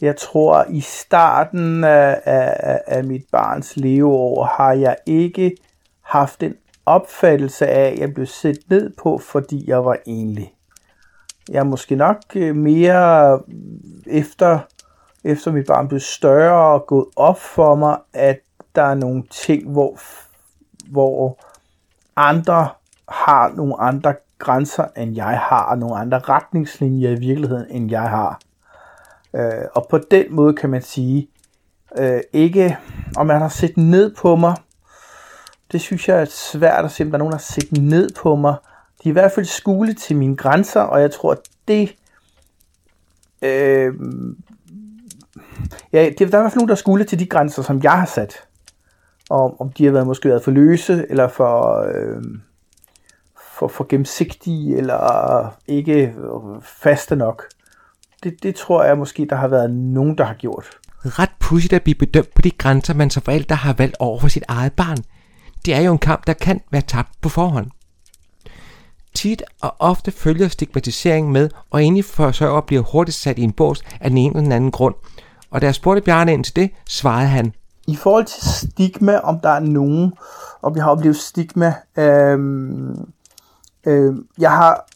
Jeg 0.00 0.16
tror, 0.16 0.64
i 0.70 0.80
starten 0.80 1.84
af, 1.84 2.20
af, 2.24 2.80
af 2.86 3.04
mit 3.04 3.24
barns 3.32 3.76
leveår 3.76 4.44
har 4.44 4.72
jeg 4.72 4.96
ikke 5.06 5.56
haft 6.02 6.40
den 6.40 6.54
opfattelse 6.86 7.66
af, 7.66 7.90
at 7.90 7.98
jeg 7.98 8.14
blev 8.14 8.26
set 8.26 8.58
ned 8.68 8.90
på, 9.02 9.18
fordi 9.18 9.64
jeg 9.70 9.84
var 9.84 9.96
enlig. 10.06 10.54
Jeg 11.48 11.58
er 11.58 11.64
måske 11.64 11.96
nok 11.96 12.16
øh, 12.34 12.56
mere 12.56 13.40
efter, 14.06 14.58
efter 15.24 15.52
mit 15.52 15.66
barn 15.66 15.88
blev 15.88 16.00
større 16.00 16.74
og 16.74 16.86
gået 16.86 17.06
op 17.16 17.40
for 17.40 17.74
mig, 17.74 17.98
at 18.12 18.40
der 18.74 18.82
er 18.82 18.94
nogle 18.94 19.22
ting, 19.30 19.70
hvor, 19.72 19.98
hvor 20.90 21.38
andre 22.16 22.68
har 23.08 23.52
nogle 23.56 23.80
andre 23.80 24.14
grænser, 24.38 24.84
end 24.96 25.14
jeg 25.16 25.38
har, 25.38 25.64
og 25.70 25.78
nogle 25.78 25.96
andre 25.96 26.18
retningslinjer 26.18 27.10
i 27.10 27.18
virkeligheden, 27.18 27.66
end 27.70 27.90
jeg 27.90 28.08
har. 28.08 28.40
Øh, 29.34 29.64
og 29.74 29.86
på 29.90 29.98
den 30.10 30.26
måde 30.34 30.54
kan 30.54 30.70
man 30.70 30.82
sige, 30.82 31.28
øh, 31.98 32.20
ikke 32.32 32.78
om 33.16 33.26
man 33.26 33.40
har 33.40 33.48
set 33.48 33.76
ned 33.76 34.14
på 34.14 34.36
mig, 34.36 34.56
det 35.72 35.80
synes 35.80 36.08
jeg 36.08 36.20
er 36.20 36.24
svært 36.24 36.84
at 36.84 36.90
se, 36.90 37.04
om 37.04 37.10
der 37.10 37.14
er 37.14 37.18
nogen, 37.18 37.32
der 37.32 37.38
har 37.38 37.42
set 37.42 37.72
ned 37.72 38.10
på 38.16 38.36
mig. 38.36 38.54
De 39.02 39.08
er 39.08 39.10
i 39.10 39.12
hvert 39.12 39.32
fald 39.32 39.46
skule 39.46 39.94
til 39.94 40.16
mine 40.16 40.36
grænser, 40.36 40.80
og 40.80 41.00
jeg 41.00 41.10
tror, 41.10 41.32
at 41.32 41.38
det... 41.68 41.96
Øh, 43.42 43.94
ja, 45.92 46.10
det, 46.18 46.18
der 46.18 46.24
er 46.24 46.26
i 46.26 46.42
hvert 46.42 46.52
fald 46.52 46.56
nogen, 46.56 46.68
der 46.68 46.74
skulle 46.74 47.04
til 47.04 47.18
de 47.18 47.26
grænser, 47.26 47.62
som 47.62 47.80
jeg 47.82 47.92
har 47.92 48.06
sat. 48.06 48.34
Og 49.30 49.60
om 49.60 49.72
de 49.72 49.84
har 49.84 49.92
været 49.92 50.06
måske 50.06 50.28
været 50.28 50.44
for 50.44 50.50
løse, 50.50 51.06
eller 51.10 51.28
for, 51.28 51.84
øh, 51.94 52.22
for, 53.58 53.68
for 53.68 53.86
gennemsigtige, 53.88 54.76
eller 54.76 55.56
ikke 55.66 56.14
faste 56.62 57.16
nok. 57.16 57.44
Det, 58.22 58.42
det 58.42 58.54
tror 58.54 58.84
jeg 58.84 58.98
måske, 58.98 59.26
der 59.30 59.36
har 59.36 59.48
været 59.48 59.70
nogen, 59.70 60.18
der 60.18 60.24
har 60.24 60.34
gjort. 60.34 60.70
Ret 61.04 61.30
pudsigt 61.38 61.72
at 61.72 61.82
blive 61.82 61.94
bedømt 61.94 62.34
på 62.34 62.42
de 62.42 62.50
grænser, 62.50 62.94
man 62.94 63.10
som 63.10 63.22
forældre 63.22 63.56
har 63.56 63.72
valgt 63.72 63.96
over 63.98 64.20
for 64.20 64.28
sit 64.28 64.44
eget 64.48 64.72
barn– 64.72 64.98
det 65.64 65.74
er 65.74 65.80
jo 65.80 65.92
en 65.92 65.98
kamp, 65.98 66.26
der 66.26 66.32
kan 66.32 66.60
være 66.70 66.82
tabt 66.82 67.10
på 67.20 67.28
forhånd. 67.28 67.70
Tit 69.14 69.42
og 69.60 69.74
ofte 69.78 70.10
følger 70.10 70.48
stigmatisering 70.48 71.32
med, 71.32 71.50
og 71.70 71.84
enige 71.84 72.02
forsørger 72.02 72.60
bliver 72.60 72.82
hurtigt 72.82 73.16
sat 73.16 73.38
i 73.38 73.42
en 73.42 73.52
bås 73.52 73.82
af 74.00 74.10
den 74.10 74.18
ene 74.18 74.30
eller 74.30 74.42
den 74.42 74.52
anden 74.52 74.70
grund. 74.70 74.94
Og 75.50 75.60
da 75.60 75.66
jeg 75.66 75.74
spurgte 75.74 76.02
Bjarne 76.02 76.32
ind 76.32 76.44
til 76.44 76.56
det, 76.56 76.70
svarede 76.88 77.28
han. 77.28 77.52
I 77.86 77.96
forhold 77.96 78.24
til 78.24 78.48
stigma, 78.48 79.18
om 79.18 79.40
der 79.40 79.48
er 79.48 79.60
nogen, 79.60 80.12
og 80.62 80.74
vi 80.74 80.80
har 80.80 80.90
oplevet 80.90 81.16
stigma, 81.16 81.74
øhm, 81.96 83.08
øhm, 83.86 84.26
jeg 84.38 84.50
har 84.50 84.86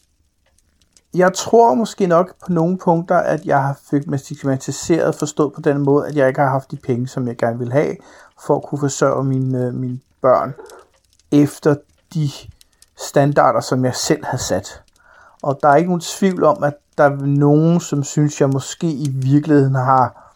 jeg 1.15 1.33
tror 1.33 1.73
måske 1.73 2.07
nok 2.07 2.33
på 2.45 2.51
nogle 2.51 2.77
punkter, 2.77 3.17
at 3.17 3.45
jeg 3.45 3.61
har 3.61 3.79
følt 3.89 4.07
mig 4.07 4.19
stigmatiseret, 4.19 5.15
forstået 5.15 5.53
på 5.53 5.61
den 5.61 5.81
måde, 5.81 6.07
at 6.07 6.15
jeg 6.15 6.27
ikke 6.27 6.39
har 6.39 6.49
haft 6.49 6.71
de 6.71 6.77
penge, 6.77 7.07
som 7.07 7.27
jeg 7.27 7.37
gerne 7.37 7.59
vil 7.59 7.71
have, 7.71 7.95
for 8.45 8.55
at 8.55 8.63
kunne 8.63 8.79
forsørge 8.79 9.23
mine, 9.23 9.65
øh, 9.65 9.73
mine 9.73 9.99
børn 10.25 10.53
efter 11.31 11.75
de 12.13 12.29
standarder, 12.97 13.59
som 13.59 13.85
jeg 13.85 13.95
selv 13.95 14.25
har 14.25 14.37
sat. 14.37 14.81
Og 15.41 15.59
der 15.61 15.69
er 15.69 15.75
ikke 15.75 15.89
nogen 15.89 16.01
tvivl 16.01 16.43
om, 16.43 16.63
at 16.63 16.73
der 16.97 17.03
er 17.03 17.15
nogen, 17.25 17.79
som 17.79 18.03
synes, 18.03 18.41
jeg 18.41 18.49
måske 18.49 18.87
i 18.87 19.09
virkeligheden 19.09 19.75
har 19.75 20.33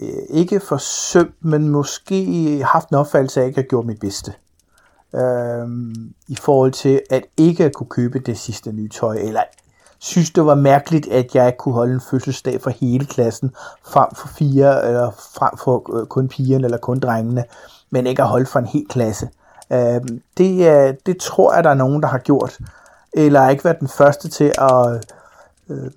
øh, 0.00 0.22
ikke 0.28 0.60
forsømt, 0.60 1.44
men 1.44 1.68
måske 1.68 2.64
haft 2.64 2.88
en 2.88 2.96
opfattelse 2.96 3.40
af, 3.40 3.42
at 3.42 3.44
jeg 3.44 3.48
ikke 3.48 3.60
har 3.60 3.68
gjort 3.68 3.86
mit 3.86 4.00
bedste. 4.00 4.32
Øh, 5.14 5.68
I 6.28 6.36
forhold 6.36 6.72
til 6.72 7.02
at 7.10 7.24
ikke 7.36 7.64
at 7.64 7.74
kunne 7.74 7.90
købe 7.90 8.18
det 8.18 8.38
sidste 8.38 8.72
nye 8.72 8.88
tøj, 8.88 9.16
eller 9.16 9.42
synes, 9.98 10.30
det 10.30 10.46
var 10.46 10.54
mærkeligt, 10.54 11.08
at 11.08 11.34
jeg 11.34 11.56
kunne 11.58 11.74
holde 11.74 11.94
en 11.94 12.00
fødselsdag 12.00 12.60
for 12.60 12.70
hele 12.70 13.06
klassen, 13.06 13.50
frem 13.84 14.14
for 14.14 14.28
fire, 14.28 14.86
eller 14.86 15.10
frem 15.10 15.58
for 15.58 16.00
øh, 16.00 16.06
kun 16.06 16.28
pigerne, 16.28 16.64
eller 16.64 16.78
kun 16.78 17.00
drengene, 17.00 17.44
men 17.90 18.06
ikke 18.06 18.22
at 18.22 18.28
holde 18.28 18.46
for 18.46 18.58
en 18.58 18.66
hel 18.66 18.86
klasse. 18.88 19.28
Øhm, 19.72 19.80
øh, 19.80 20.00
det, 20.38 21.06
det 21.06 21.18
tror 21.18 21.54
jeg, 21.54 21.64
der 21.64 21.70
er 21.70 21.74
nogen, 21.74 22.02
der 22.02 22.08
har 22.08 22.18
gjort, 22.18 22.58
eller 23.12 23.48
ikke 23.48 23.64
været 23.64 23.80
den 23.80 23.88
første 23.88 24.28
til 24.28 24.52
at 24.58 25.06
øh, 25.68 25.90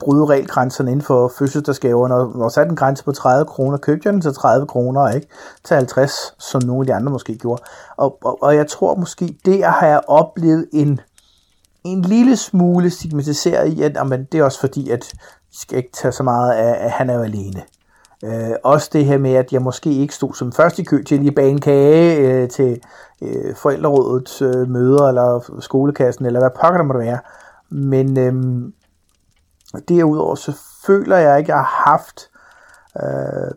bryde 0.00 0.26
regelgrænserne 0.26 0.90
inden 0.90 1.04
for 1.04 1.32
fødselsdagsgaver. 1.38 2.08
Når 2.08 2.38
man 2.38 2.50
satte 2.50 2.70
en 2.70 2.76
grænse 2.76 3.04
på 3.04 3.12
30 3.12 3.44
kroner, 3.44 3.78
købte 3.78 4.06
jeg 4.06 4.12
den 4.12 4.20
til 4.20 4.34
30 4.34 4.66
kroner, 4.66 5.08
ikke 5.08 5.28
til 5.64 5.76
50, 5.76 6.12
som 6.38 6.62
nogle 6.62 6.82
af 6.82 6.86
de 6.86 6.94
andre 6.94 7.12
måske 7.12 7.38
gjorde. 7.38 7.62
Og, 7.96 8.18
og, 8.24 8.42
og 8.42 8.56
jeg 8.56 8.66
tror 8.68 8.94
måske, 8.94 9.38
det 9.44 9.64
har 9.64 9.86
jeg 9.86 10.00
oplevet 10.06 10.68
en 10.72 11.00
en 11.84 12.02
lille 12.02 12.36
smule 12.36 12.90
stigmatiseret 12.90 13.68
i, 13.68 13.82
at 13.82 13.94
jamen, 13.94 14.24
det 14.32 14.40
er 14.40 14.44
også 14.44 14.60
fordi, 14.60 14.90
at 14.90 15.12
vi 15.50 15.56
skal 15.56 15.78
ikke 15.78 15.92
tage 15.92 16.12
så 16.12 16.22
meget 16.22 16.52
af, 16.52 16.84
at 16.84 16.90
han 16.90 17.10
er 17.10 17.14
jo 17.14 17.22
alene. 17.22 17.62
Øh, 18.24 18.50
også 18.64 18.90
det 18.92 19.04
her 19.04 19.18
med, 19.18 19.34
at 19.34 19.52
jeg 19.52 19.62
måske 19.62 19.90
ikke 19.90 20.14
stod 20.14 20.34
som 20.34 20.52
første 20.52 20.82
i 20.82 20.84
kø 20.84 21.02
til 21.02 21.20
lige 21.20 21.32
bage 21.32 21.50
en 21.50 21.60
kage 21.60 22.16
øh, 22.16 22.48
til 22.48 22.80
øh, 23.22 23.54
forældrerådets 23.56 24.42
øh, 24.42 24.68
møder, 24.68 25.08
eller 25.08 25.56
skolekassen, 25.60 26.26
eller 26.26 26.40
hvad 26.40 26.50
pokker 26.60 26.78
der 26.78 26.84
måtte 26.84 27.00
være. 27.00 27.18
Men 27.70 28.18
øh, 28.18 28.72
derudover 29.88 30.34
så 30.34 30.58
føler 30.86 31.16
jeg 31.16 31.38
ikke, 31.38 31.52
at 31.52 31.56
jeg 31.56 31.64
har 31.64 31.90
haft 31.90 32.30
øh, 33.02 33.50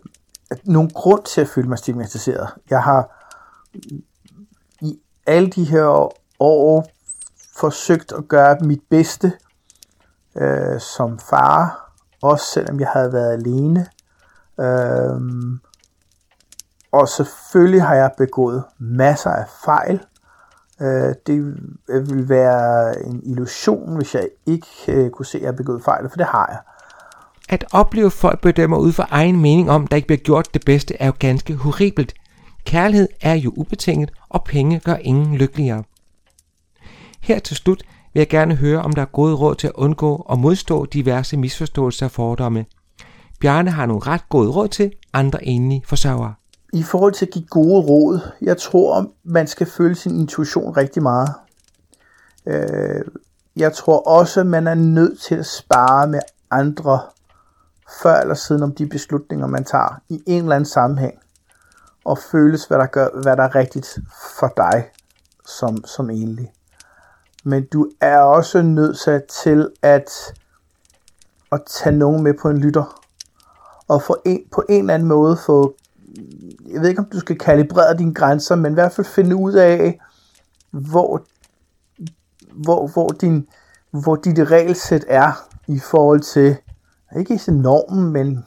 nogen 0.64 0.90
grund 0.90 1.24
til 1.24 1.42
at 1.42 1.48
føle 1.48 1.70
mig 1.70 1.78
stigmatiseret. 1.78 2.50
Jeg 2.70 2.84
har 2.84 3.28
i 4.82 5.00
alle 5.26 5.50
de 5.50 5.64
her 5.64 6.10
år 6.40 6.86
forsøgt 7.56 8.12
at 8.12 8.28
gøre 8.28 8.58
mit 8.62 8.82
bedste 8.90 9.34
øh, 10.36 10.80
som 10.80 11.20
far, 11.20 11.92
også 12.22 12.46
selvom 12.46 12.80
jeg 12.80 12.88
havde 12.94 13.14
været 13.14 13.34
alene. 13.34 13.88
Øh, 14.60 15.22
og 16.92 17.10
selvfølgelig 17.10 17.84
har 17.84 17.96
jeg 17.96 18.12
begået 18.18 18.64
masser 18.80 19.30
af 19.30 19.46
fejl. 19.66 20.00
Øh, 20.82 21.16
det 21.28 21.58
vil 21.88 22.30
være 22.30 23.06
en 23.06 23.22
illusion, 23.24 23.96
hvis 23.96 24.16
jeg 24.16 24.28
ikke 24.46 24.68
øh, 24.88 25.10
kunne 25.10 25.26
se, 25.26 25.38
at 25.38 25.42
jeg 25.42 25.48
har 25.48 25.56
begået 25.56 25.84
fejl, 25.84 26.10
for 26.10 26.18
det 26.18 26.26
har 26.26 26.48
jeg. 26.50 26.60
At 27.50 27.66
opleve 27.72 28.12
folk 28.12 28.42
bedømmer 28.42 28.78
ud 28.78 28.92
fra 28.92 29.08
egen 29.10 29.42
mening 29.42 29.72
om, 29.72 29.88
der 29.88 29.96
ikke 29.96 30.08
bliver 30.08 30.20
gjort 30.20 30.54
det 30.54 30.66
bedste, 30.66 31.02
er 31.02 31.06
jo 31.06 31.14
ganske 31.20 31.56
horribelt. 31.56 32.14
Kærlighed 32.66 33.08
er 33.22 33.34
jo 33.34 33.54
ubetinget, 33.58 34.12
og 34.30 34.44
penge 34.44 34.80
gør 34.80 34.96
ingen 34.96 35.36
lykkeligere. 35.36 35.84
Her 37.22 37.40
til 37.40 37.56
slut 37.56 37.84
vil 38.14 38.20
jeg 38.20 38.30
gerne 38.30 38.56
høre, 38.56 38.82
om 38.82 38.94
der 38.94 39.02
er 39.02 39.06
gode 39.06 39.36
råd 39.36 39.56
til 39.56 39.68
at 39.68 39.74
undgå 39.76 40.16
og 40.16 40.40
modstå 40.40 40.86
diverse 40.86 41.38
misforståelser 41.38 42.06
og 42.06 42.12
fordomme. 42.12 42.66
Bjarne 43.42 43.72
har 43.72 43.86
nogle 43.86 44.02
ret 44.08 44.30
gode 44.30 44.50
råd 44.50 44.68
til 44.68 44.92
andre 45.14 45.46
enlige 45.46 45.84
forsørgere. 45.88 46.34
I 46.74 46.84
forhold 46.84 47.14
til 47.14 47.26
at 47.26 47.32
give 47.32 47.46
gode 47.46 47.82
råd, 47.82 48.20
jeg 48.42 48.58
tror, 48.58 49.12
man 49.24 49.48
skal 49.48 49.68
følge 49.68 49.96
sin 49.96 50.20
intuition 50.20 50.78
rigtig 50.78 51.04
meget. 51.04 51.30
Øh, 52.46 53.02
jeg 53.56 53.74
tror 53.74 54.08
også, 54.08 54.44
man 54.44 54.68
er 54.68 54.76
nødt 54.76 55.22
til 55.22 55.36
at 55.36 55.46
spare 55.46 56.08
med 56.08 56.20
andre 56.52 57.00
før 58.04 58.22
eller 58.22 58.36
siden 58.36 58.64
om 58.64 58.76
de 58.76 58.88
beslutninger, 58.88 59.48
man 59.48 59.64
tager 59.64 60.02
i 60.10 60.24
en 60.26 60.44
eller 60.44 60.56
anden 60.56 60.70
sammenhæng. 60.70 61.14
Og 62.06 62.18
føles, 62.32 62.66
hvad 62.66 62.78
der, 62.78 62.86
gør, 62.86 63.22
hvad 63.24 63.38
der 63.38 63.44
er 63.44 63.56
rigtigt 63.56 64.00
for 64.40 64.54
dig 64.58 64.84
som, 65.46 65.86
som 65.86 66.10
enlig 66.10 66.52
men 67.44 67.66
du 67.66 67.92
er 68.02 68.18
også 68.18 68.62
nødt 68.62 69.30
til 69.44 69.70
at, 69.82 70.10
at 71.52 71.62
tage 71.68 71.96
nogen 71.96 72.24
med 72.24 72.34
på 72.42 72.50
en 72.50 72.58
lytter. 72.58 73.01
Og 73.92 74.02
for 74.02 74.22
en, 74.26 74.40
på 74.52 74.64
en 74.70 74.80
eller 74.80 74.94
anden 74.94 75.08
måde 75.08 75.38
få, 75.38 75.76
jeg 76.74 76.82
ved 76.82 76.90
ikke 76.90 77.00
om 77.00 77.10
du 77.14 77.20
skal 77.20 77.38
kalibrere 77.38 77.98
dine 77.98 78.14
grænser, 78.14 78.56
men 78.56 78.72
i 78.72 78.74
hvert 78.74 78.92
fald 78.92 79.08
finde 79.08 79.36
ud 79.36 79.54
af, 79.54 80.00
hvor, 80.72 81.22
hvor, 82.52 82.88
hvor, 82.88 83.08
din, 83.08 83.48
hvor 83.92 84.16
dit 84.16 84.52
regelsæt 84.52 85.06
er 85.08 85.48
i 85.68 85.80
forhold 85.80 86.22
til, 86.22 86.58
ikke 87.18 87.34
i 87.34 87.52
normen, 87.52 88.12
men 88.12 88.46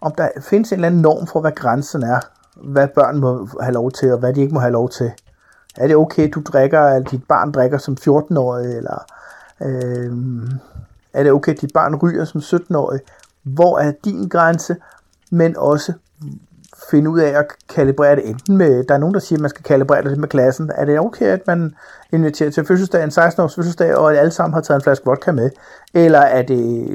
om 0.00 0.12
der 0.18 0.28
findes 0.40 0.72
en 0.72 0.76
eller 0.76 0.88
anden 0.88 1.00
norm 1.00 1.26
for, 1.26 1.40
hvad 1.40 1.52
grænsen 1.52 2.02
er, 2.02 2.20
hvad 2.56 2.88
børn 2.88 3.18
må 3.18 3.48
have 3.60 3.74
lov 3.74 3.90
til, 3.90 4.12
og 4.12 4.18
hvad 4.18 4.34
de 4.34 4.40
ikke 4.40 4.54
må 4.54 4.60
have 4.60 4.72
lov 4.72 4.90
til. 4.90 5.12
Er 5.76 5.86
det 5.86 5.96
okay, 5.96 6.30
du 6.34 6.40
drikker, 6.40 6.80
at 6.80 7.10
dit 7.10 7.24
barn 7.28 7.52
drikker 7.52 7.78
som 7.78 7.96
14-årig, 8.00 8.76
eller 8.76 9.04
øh, 9.62 10.12
er 11.12 11.22
det 11.22 11.32
okay, 11.32 11.54
at 11.54 11.60
dit 11.60 11.72
barn 11.74 11.94
ryger 11.94 12.24
som 12.24 12.40
17-årig? 12.40 13.00
Hvor 13.54 13.78
er 13.78 13.92
din 14.04 14.28
grænse? 14.28 14.76
Men 15.30 15.56
også 15.56 15.92
finde 16.90 17.10
ud 17.10 17.20
af 17.20 17.38
at 17.38 17.46
kalibrere 17.68 18.16
det 18.16 18.28
enten 18.28 18.56
med, 18.56 18.84
der 18.84 18.94
er 18.94 18.98
nogen, 18.98 19.14
der 19.14 19.20
siger, 19.20 19.36
at 19.36 19.40
man 19.40 19.50
skal 19.50 19.64
kalibrere 19.64 20.02
det 20.02 20.18
med 20.18 20.28
klassen. 20.28 20.70
Er 20.74 20.84
det 20.84 21.00
okay, 21.00 21.26
at 21.26 21.46
man 21.46 21.74
inviterer 22.12 22.50
til 22.50 22.66
fødselsdag, 22.66 23.04
en 23.04 23.10
16-års 23.10 23.54
fødselsdag, 23.54 23.96
og 23.96 24.12
at 24.12 24.18
alle 24.18 24.30
sammen 24.30 24.54
har 24.54 24.60
taget 24.60 24.78
en 24.78 24.82
flaske 24.82 25.04
vodka 25.04 25.32
med? 25.32 25.50
Eller 25.94 26.18
er 26.18 26.42
det, 26.42 26.86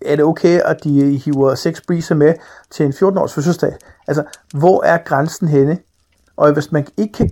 er 0.00 0.16
det 0.16 0.24
okay, 0.24 0.60
at 0.60 0.84
de 0.84 1.16
hiver 1.16 1.54
seks 1.54 1.80
briser 1.80 2.14
med 2.14 2.34
til 2.70 2.86
en 2.86 2.92
14-års 2.92 3.34
fødselsdag? 3.34 3.76
Altså, 4.06 4.24
hvor 4.54 4.84
er 4.84 4.98
grænsen 5.04 5.48
henne? 5.48 5.78
Og 6.36 6.52
hvis 6.52 6.72
man 6.72 6.86
ikke 6.96 7.12
kan, 7.12 7.30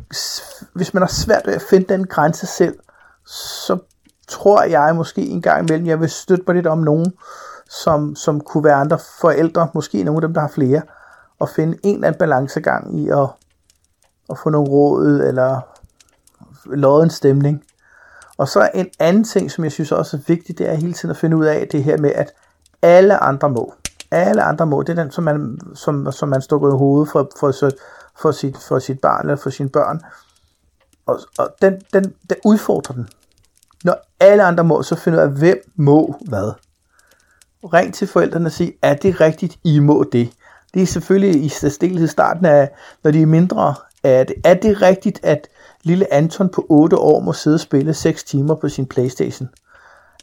hvis 0.74 0.94
man 0.94 1.02
har 1.02 1.08
svært 1.08 1.42
ved 1.46 1.54
at 1.54 1.62
finde 1.62 1.94
den 1.94 2.06
grænse 2.06 2.46
selv, 2.46 2.78
så 3.26 3.78
tror 4.28 4.62
jeg 4.62 4.96
måske 4.96 5.20
en 5.20 5.42
gang 5.42 5.68
imellem, 5.68 5.86
jeg 5.86 6.00
vil 6.00 6.10
støtte 6.10 6.44
mig 6.46 6.54
lidt 6.54 6.66
om 6.66 6.78
nogen, 6.78 7.12
som, 7.70 8.16
som 8.16 8.40
kunne 8.40 8.64
være 8.64 8.74
andre 8.74 8.98
forældre, 9.20 9.68
måske 9.74 10.02
nogle 10.02 10.16
af 10.16 10.20
dem, 10.20 10.34
der 10.34 10.40
har 10.40 10.48
flere, 10.48 10.82
og 11.38 11.48
finde 11.48 11.78
en 11.82 11.94
eller 11.94 12.06
anden 12.06 12.18
balancegang 12.18 13.00
i 13.00 13.08
at, 13.08 13.28
at 14.30 14.38
få 14.42 14.50
nogle 14.50 14.70
råd, 14.70 15.06
eller 15.06 15.60
lodde 16.66 17.04
en 17.04 17.10
stemning. 17.10 17.64
Og 18.36 18.48
så 18.48 18.70
en 18.74 18.88
anden 18.98 19.24
ting, 19.24 19.50
som 19.50 19.64
jeg 19.64 19.72
synes 19.72 19.92
også 19.92 20.16
er 20.16 20.20
vigtigt, 20.26 20.58
det 20.58 20.68
er 20.68 20.74
hele 20.74 20.92
tiden 20.92 21.10
at 21.10 21.16
finde 21.16 21.36
ud 21.36 21.44
af 21.44 21.68
det 21.72 21.84
her 21.84 21.98
med, 21.98 22.12
at 22.12 22.32
alle 22.82 23.16
andre 23.16 23.50
må. 23.50 23.74
Alle 24.10 24.42
andre 24.42 24.66
må. 24.66 24.82
Det 24.82 24.98
er 24.98 25.02
den, 25.02 25.10
som 25.10 25.24
man, 25.24 25.60
som, 25.74 26.12
som 26.12 26.28
man 26.28 26.42
stukker 26.42 26.68
i 26.68 26.78
hovedet 26.78 27.12
for, 27.12 27.30
for, 27.40 27.52
for, 27.60 27.70
for 28.20 28.30
sit, 28.30 28.56
for 28.68 28.78
sit 28.78 29.00
barn 29.00 29.20
eller 29.20 29.36
for 29.36 29.50
sine 29.50 29.68
børn. 29.68 30.00
Og, 31.06 31.20
og 31.38 31.54
den, 31.62 31.82
den, 31.92 32.14
den 32.30 32.36
udfordrer 32.44 32.94
den. 32.94 33.08
Når 33.84 33.96
alle 34.20 34.44
andre 34.44 34.64
må, 34.64 34.82
så 34.82 34.96
finder 34.96 35.18
ud 35.18 35.24
af, 35.24 35.30
hvem 35.30 35.72
må 35.76 36.16
hvad. 36.28 36.52
Ring 37.64 37.94
til 37.94 38.08
forældrene 38.08 38.46
og 38.46 38.52
sige, 38.52 38.72
er 38.82 38.94
det 38.94 39.20
rigtigt, 39.20 39.58
I 39.64 39.78
må 39.78 40.04
det? 40.12 40.30
Det 40.74 40.82
er 40.82 40.86
selvfølgelig 40.86 41.44
i 41.44 41.48
stilhed 41.48 42.08
starten 42.08 42.46
af, 42.46 42.70
når 43.04 43.10
de 43.10 43.22
er 43.22 43.26
mindre, 43.26 43.74
er 44.02 44.24
det, 44.24 44.36
er 44.44 44.54
det 44.54 44.82
rigtigt, 44.82 45.20
at 45.22 45.48
lille 45.82 46.12
Anton 46.12 46.48
på 46.48 46.66
8 46.68 46.96
år 46.98 47.20
må 47.20 47.32
sidde 47.32 47.54
og 47.54 47.60
spille 47.60 47.94
6 47.94 48.24
timer 48.24 48.54
på 48.54 48.68
sin 48.68 48.86
Playstation? 48.86 49.48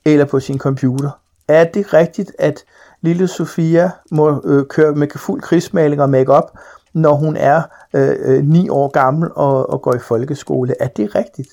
Eller 0.05 0.25
på 0.25 0.39
sin 0.39 0.57
computer? 0.57 1.09
Er 1.47 1.63
det 1.63 1.93
rigtigt, 1.93 2.31
at 2.39 2.63
lille 3.01 3.27
Sofia 3.27 3.91
må 4.11 4.41
øh, 4.45 4.65
køre 4.65 4.95
med 4.95 5.07
fuld 5.15 5.41
krigsmaling 5.41 6.01
og 6.01 6.09
makeup 6.09 6.51
når 6.93 7.13
hun 7.13 7.37
er 7.37 7.61
øh, 7.93 8.15
øh, 8.19 8.43
9 8.43 8.69
år 8.69 8.87
gammel 8.87 9.29
og, 9.35 9.69
og 9.69 9.81
går 9.81 9.95
i 9.95 9.99
folkeskole. 9.99 10.75
Er 10.79 10.87
det 10.87 11.15
rigtigt? 11.15 11.49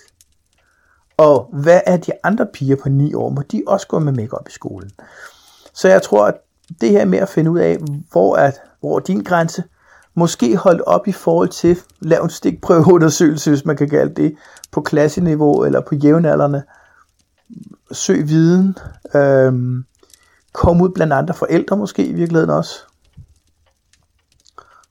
Og 1.17 1.49
hvad 1.53 1.81
er 1.87 1.97
de 1.97 2.13
andre 2.23 2.47
piger 2.55 2.77
på 2.77 2.89
9 2.89 3.15
år? 3.15 3.29
Må 3.29 3.43
de 3.43 3.63
også 3.67 3.87
gå 3.87 3.99
med 3.99 4.13
makeup 4.13 4.49
i 4.49 4.53
skolen? 4.53 4.91
Så 5.75 5.89
jeg 5.89 6.03
tror, 6.03 6.27
at 6.27 6.35
det 6.81 6.91
her 6.91 7.05
med 7.05 7.19
at 7.19 7.29
finde 7.29 7.51
ud 7.51 7.59
af, 7.59 7.79
hvor 8.13 8.37
er, 8.37 8.51
hvor 8.81 8.97
er 8.97 9.01
din 9.01 9.23
grænse, 9.23 9.63
måske 10.15 10.57
holdt 10.57 10.81
op 10.81 11.09
i 11.09 11.13
forhold 11.13 11.49
til, 11.49 11.79
lav 12.01 12.23
en 12.23 12.31
stikprøveundersøgelse, 12.31 13.51
hvis 13.51 13.65
man 13.65 13.77
kan 13.77 13.89
kalde 13.89 14.15
det, 14.15 14.37
på 14.71 14.81
klasseniveau 14.81 15.65
eller 15.65 15.81
på 15.81 15.95
jævnaldrende. 15.95 16.63
Søg 17.93 18.29
viden. 18.29 18.79
Øhm, 19.15 19.85
kom 20.53 20.81
ud 20.81 20.89
blandt 20.89 21.13
andre 21.13 21.35
forældre 21.35 21.77
måske 21.77 22.07
i 22.07 22.13
virkeligheden 22.13 22.51
også. 22.51 22.81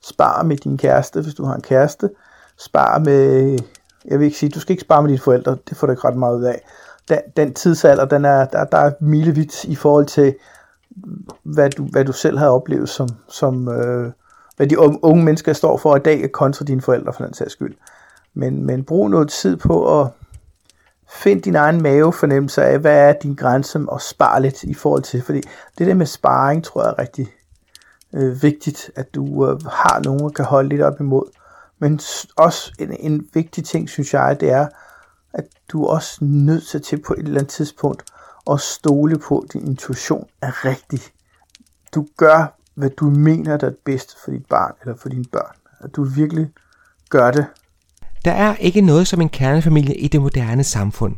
Spar 0.01 0.43
med 0.43 0.57
din 0.57 0.77
kæreste, 0.77 1.21
hvis 1.21 1.33
du 1.33 1.45
har 1.45 1.55
en 1.55 1.61
kæreste. 1.61 2.09
Spar 2.57 2.99
med, 2.99 3.59
jeg 4.05 4.19
vil 4.19 4.25
ikke 4.25 4.37
sige, 4.37 4.49
du 4.49 4.59
skal 4.59 4.73
ikke 4.73 4.81
spare 4.81 5.01
med 5.01 5.09
dine 5.09 5.19
forældre, 5.19 5.57
det 5.69 5.77
får 5.77 5.87
du 5.87 5.93
ikke 5.93 6.07
ret 6.07 6.17
meget 6.17 6.37
ud 6.37 6.43
af. 6.43 6.61
Den, 7.09 7.19
den 7.37 7.53
tidsalder, 7.53 8.05
den 8.05 8.25
er, 8.25 8.45
der, 8.45 8.63
der 8.63 8.77
er 8.77 8.91
milevidt 9.01 9.63
i 9.63 9.75
forhold 9.75 10.05
til, 10.05 10.35
hvad 11.43 11.69
du, 11.69 11.83
hvad 11.83 12.05
du 12.05 12.11
selv 12.11 12.37
har 12.37 12.49
oplevet 12.49 12.89
som, 12.89 13.09
som 13.29 13.67
øh, 13.67 14.11
hvad 14.55 14.67
de 14.67 14.79
unge 14.79 15.23
mennesker 15.23 15.53
står 15.53 15.77
for 15.77 15.95
i 15.95 15.99
dag 15.99 16.31
kontra 16.31 16.65
dine 16.65 16.81
forældre 16.81 17.13
for 17.13 17.25
den 17.25 17.33
sags 17.33 17.51
skyld. 17.51 17.75
Men, 18.33 18.65
men 18.65 18.83
brug 18.83 19.09
noget 19.09 19.29
tid 19.29 19.57
på 19.57 20.01
at 20.01 20.07
find 21.09 21.41
din 21.41 21.55
egen 21.55 21.81
mavefornemmelse 21.81 22.63
af, 22.63 22.79
hvad 22.79 23.09
er 23.09 23.13
din 23.13 23.35
grænse, 23.35 23.79
og 23.87 24.01
spar 24.01 24.39
lidt 24.39 24.63
i 24.63 24.73
forhold 24.73 25.03
til, 25.03 25.21
fordi 25.21 25.41
det 25.77 25.87
der 25.87 25.93
med 25.93 26.05
sparring, 26.05 26.63
tror 26.63 26.83
jeg 26.83 26.89
er 26.89 26.99
rigtig 26.99 27.27
øh, 28.13 28.43
vigtigt, 28.43 28.91
at 28.95 29.15
du 29.15 29.49
øh, 29.49 29.61
har 29.61 30.01
nogen, 30.03 30.19
der 30.19 30.29
kan 30.29 30.45
holde 30.45 30.69
lidt 30.69 30.81
op 30.81 30.99
imod. 30.99 31.25
Men 31.79 31.99
også 32.35 32.71
en, 32.79 32.97
en 32.99 33.27
vigtig 33.33 33.65
ting, 33.65 33.89
synes 33.89 34.13
jeg, 34.13 34.37
det 34.39 34.51
er, 34.51 34.67
at 35.33 35.45
du 35.71 35.83
er 35.83 35.89
også 35.89 36.17
nødt 36.21 36.83
til 36.83 37.01
på 37.01 37.13
et 37.13 37.19
eller 37.19 37.39
andet 37.39 37.53
tidspunkt 37.53 38.03
og 38.45 38.59
stole 38.59 39.19
på, 39.19 39.39
at 39.39 39.53
din 39.53 39.67
intuition 39.67 40.27
er 40.41 40.65
rigtig. 40.65 40.99
Du 41.95 42.07
gør, 42.17 42.59
hvad 42.75 42.89
du 42.89 43.09
mener, 43.09 43.57
der 43.57 43.67
er 43.67 43.73
bedst 43.85 44.15
for 44.23 44.31
dit 44.31 44.45
barn 44.45 44.73
eller 44.81 44.95
for 44.97 45.09
dine 45.09 45.25
børn. 45.31 45.55
At 45.79 45.95
du 45.95 46.03
virkelig 46.03 46.47
gør 47.09 47.31
det. 47.31 47.45
Der 48.25 48.31
er 48.31 48.55
ikke 48.55 48.81
noget 48.81 49.07
som 49.07 49.21
en 49.21 49.29
kernefamilie 49.29 49.95
i 49.95 50.07
det 50.07 50.21
moderne 50.21 50.63
samfund. 50.63 51.15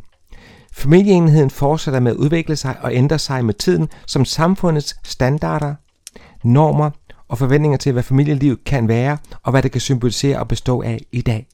Familieenheden 0.74 1.50
fortsætter 1.50 2.00
med 2.00 2.12
at 2.12 2.18
udvikle 2.18 2.56
sig 2.56 2.78
og 2.82 2.94
ændre 2.94 3.20
sig 3.20 3.46
med 3.46 3.54
tiden 3.54 3.90
som 4.08 4.26
samfundets 4.26 4.96
standarder, 5.04 5.76
normer 6.44 6.90
og 7.28 7.38
forventninger 7.38 7.78
til, 7.78 7.92
hvad 7.92 8.04
familielivet 8.04 8.64
kan 8.64 8.88
være 8.88 9.18
og 9.44 9.52
hvad 9.52 9.64
det 9.64 9.72
kan 9.72 9.82
symbolisere 9.82 10.40
og 10.40 10.48
bestå 10.48 10.82
af 10.82 11.06
i 11.12 11.22
dag. 11.22 11.48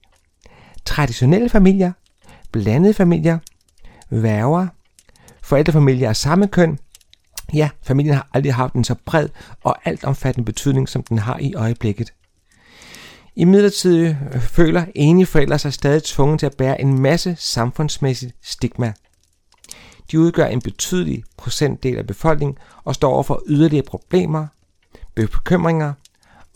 Traditionelle 0.85 1.49
familier, 1.49 1.91
blandede 2.51 2.93
familier, 2.93 3.39
værger, 4.09 4.67
forældrefamilier 5.51 6.09
af 6.09 6.15
samme 6.15 6.47
køn, 6.47 6.79
ja, 7.53 7.69
familien 7.83 8.15
har 8.15 8.27
aldrig 8.33 8.53
haft 8.53 8.73
en 8.73 8.83
så 8.83 8.95
bred 9.05 9.29
og 9.63 9.75
altomfattende 9.85 10.45
betydning, 10.45 10.89
som 10.89 11.03
den 11.03 11.19
har 11.19 11.37
i 11.39 11.53
øjeblikket. 11.53 12.13
I 13.35 13.45
midlertid 13.45 14.05
øh, 14.05 14.41
føler 14.41 14.85
enige 14.95 15.25
forældre 15.25 15.59
sig 15.59 15.73
stadig 15.73 16.03
tvunget 16.03 16.39
til 16.39 16.45
at 16.45 16.57
bære 16.57 16.81
en 16.81 16.99
masse 16.99 17.35
samfundsmæssigt 17.39 18.35
stigma. 18.43 18.93
De 20.11 20.19
udgør 20.19 20.45
en 20.45 20.61
betydelig 20.61 21.23
procentdel 21.37 21.97
af 21.97 22.07
befolkningen 22.07 22.57
og 22.83 22.95
står 22.95 23.13
over 23.13 23.23
for 23.23 23.43
yderligere 23.47 23.85
problemer, 23.85 24.47
bekymringer 25.15 25.93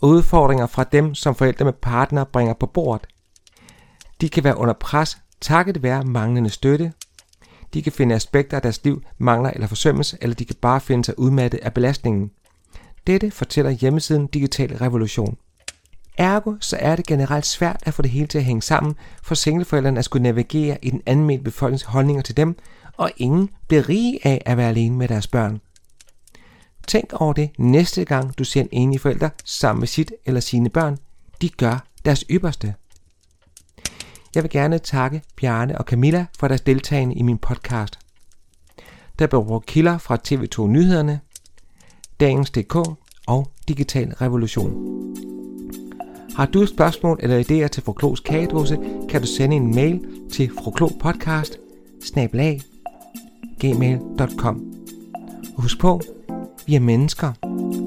og 0.02 0.08
udfordringer 0.08 0.66
fra 0.66 0.84
dem, 0.84 1.14
som 1.14 1.34
forældre 1.34 1.64
med 1.64 1.72
partner 1.72 2.24
bringer 2.24 2.54
på 2.54 2.66
bordet. 2.66 3.06
De 4.20 4.28
kan 4.28 4.44
være 4.44 4.58
under 4.58 4.74
pres 4.74 5.18
takket 5.40 5.82
være 5.82 6.02
manglende 6.02 6.50
støtte. 6.50 6.92
De 7.76 7.82
kan 7.82 7.92
finde 7.92 8.14
aspekter 8.14 8.56
af 8.56 8.62
deres 8.62 8.84
liv 8.84 9.02
mangler 9.18 9.50
eller 9.50 9.66
forsømmes, 9.66 10.16
eller 10.20 10.34
de 10.34 10.44
kan 10.44 10.56
bare 10.60 10.80
finde 10.80 11.04
sig 11.04 11.18
udmattet 11.18 11.58
af 11.58 11.74
belastningen. 11.74 12.30
Dette 13.06 13.30
fortæller 13.30 13.70
hjemmesiden 13.70 14.26
Digital 14.26 14.76
Revolution. 14.76 15.36
Ergo 16.18 16.54
så 16.60 16.76
er 16.80 16.96
det 16.96 17.06
generelt 17.06 17.46
svært 17.46 17.82
at 17.82 17.94
få 17.94 18.02
det 18.02 18.10
hele 18.10 18.26
til 18.26 18.38
at 18.38 18.44
hænge 18.44 18.62
sammen, 18.62 18.94
for 19.22 19.34
singleforældrene 19.34 19.98
at 19.98 20.04
skulle 20.04 20.22
navigere 20.22 20.78
i 20.82 20.90
den 20.90 21.02
almindelige 21.06 21.44
befolknings 21.44 21.82
holdninger 21.82 22.22
til 22.22 22.36
dem, 22.36 22.56
og 22.96 23.10
ingen 23.16 23.50
bliver 23.68 23.88
rige 23.88 24.26
af 24.26 24.42
at 24.46 24.56
være 24.56 24.68
alene 24.68 24.96
med 24.96 25.08
deres 25.08 25.26
børn. 25.26 25.60
Tænk 26.86 27.12
over 27.12 27.32
det 27.32 27.50
næste 27.58 28.04
gang 28.04 28.38
du 28.38 28.44
ser 28.44 28.60
en 28.60 28.68
enig 28.72 29.00
forælder 29.00 29.28
sammen 29.44 29.80
med 29.80 29.88
sit 29.88 30.12
eller 30.26 30.40
sine 30.40 30.70
børn. 30.70 30.98
De 31.40 31.48
gør 31.48 31.86
deres 32.04 32.24
ypperste. 32.30 32.74
Jeg 34.34 34.42
vil 34.42 34.50
gerne 34.50 34.78
takke 34.78 35.22
Bjarne 35.36 35.78
og 35.78 35.84
Camilla 35.84 36.26
for 36.38 36.48
deres 36.48 36.60
deltagende 36.60 37.14
i 37.14 37.22
min 37.22 37.38
podcast. 37.38 37.98
Der 39.18 39.26
blev 39.26 39.44
brugt 39.44 39.66
kilder 39.66 39.98
fra 39.98 40.18
TV2 40.28 40.66
Nyhederne, 40.66 41.20
Dagens.dk 42.20 42.76
og 43.26 43.50
Digital 43.68 44.14
Revolution. 44.14 44.96
Har 46.36 46.46
du 46.46 46.66
spørgsmål 46.66 47.18
eller 47.22 47.38
idéer 47.38 47.68
til 47.68 47.82
Froklogs 47.82 48.20
kagedåse, 48.20 48.78
kan 49.08 49.20
du 49.20 49.26
sende 49.26 49.56
en 49.56 49.74
mail 49.74 50.06
til 50.32 50.50
froklogpodcast 50.64 51.58
gmail.com. 53.60 54.72
Og 55.56 55.62
husk 55.62 55.78
på, 55.80 56.00
vi 56.66 56.74
er 56.74 56.80
mennesker. 56.80 57.32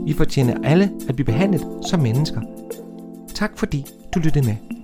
Vi 0.06 0.14
fortjener 0.14 0.58
alle 0.64 0.92
at 1.08 1.16
blive 1.16 1.26
behandlet 1.26 1.68
som 1.90 2.00
mennesker. 2.00 2.42
Tak 3.36 3.52
fordi 3.58 3.86
du 4.14 4.20
lyttede 4.20 4.46
med. 4.46 4.79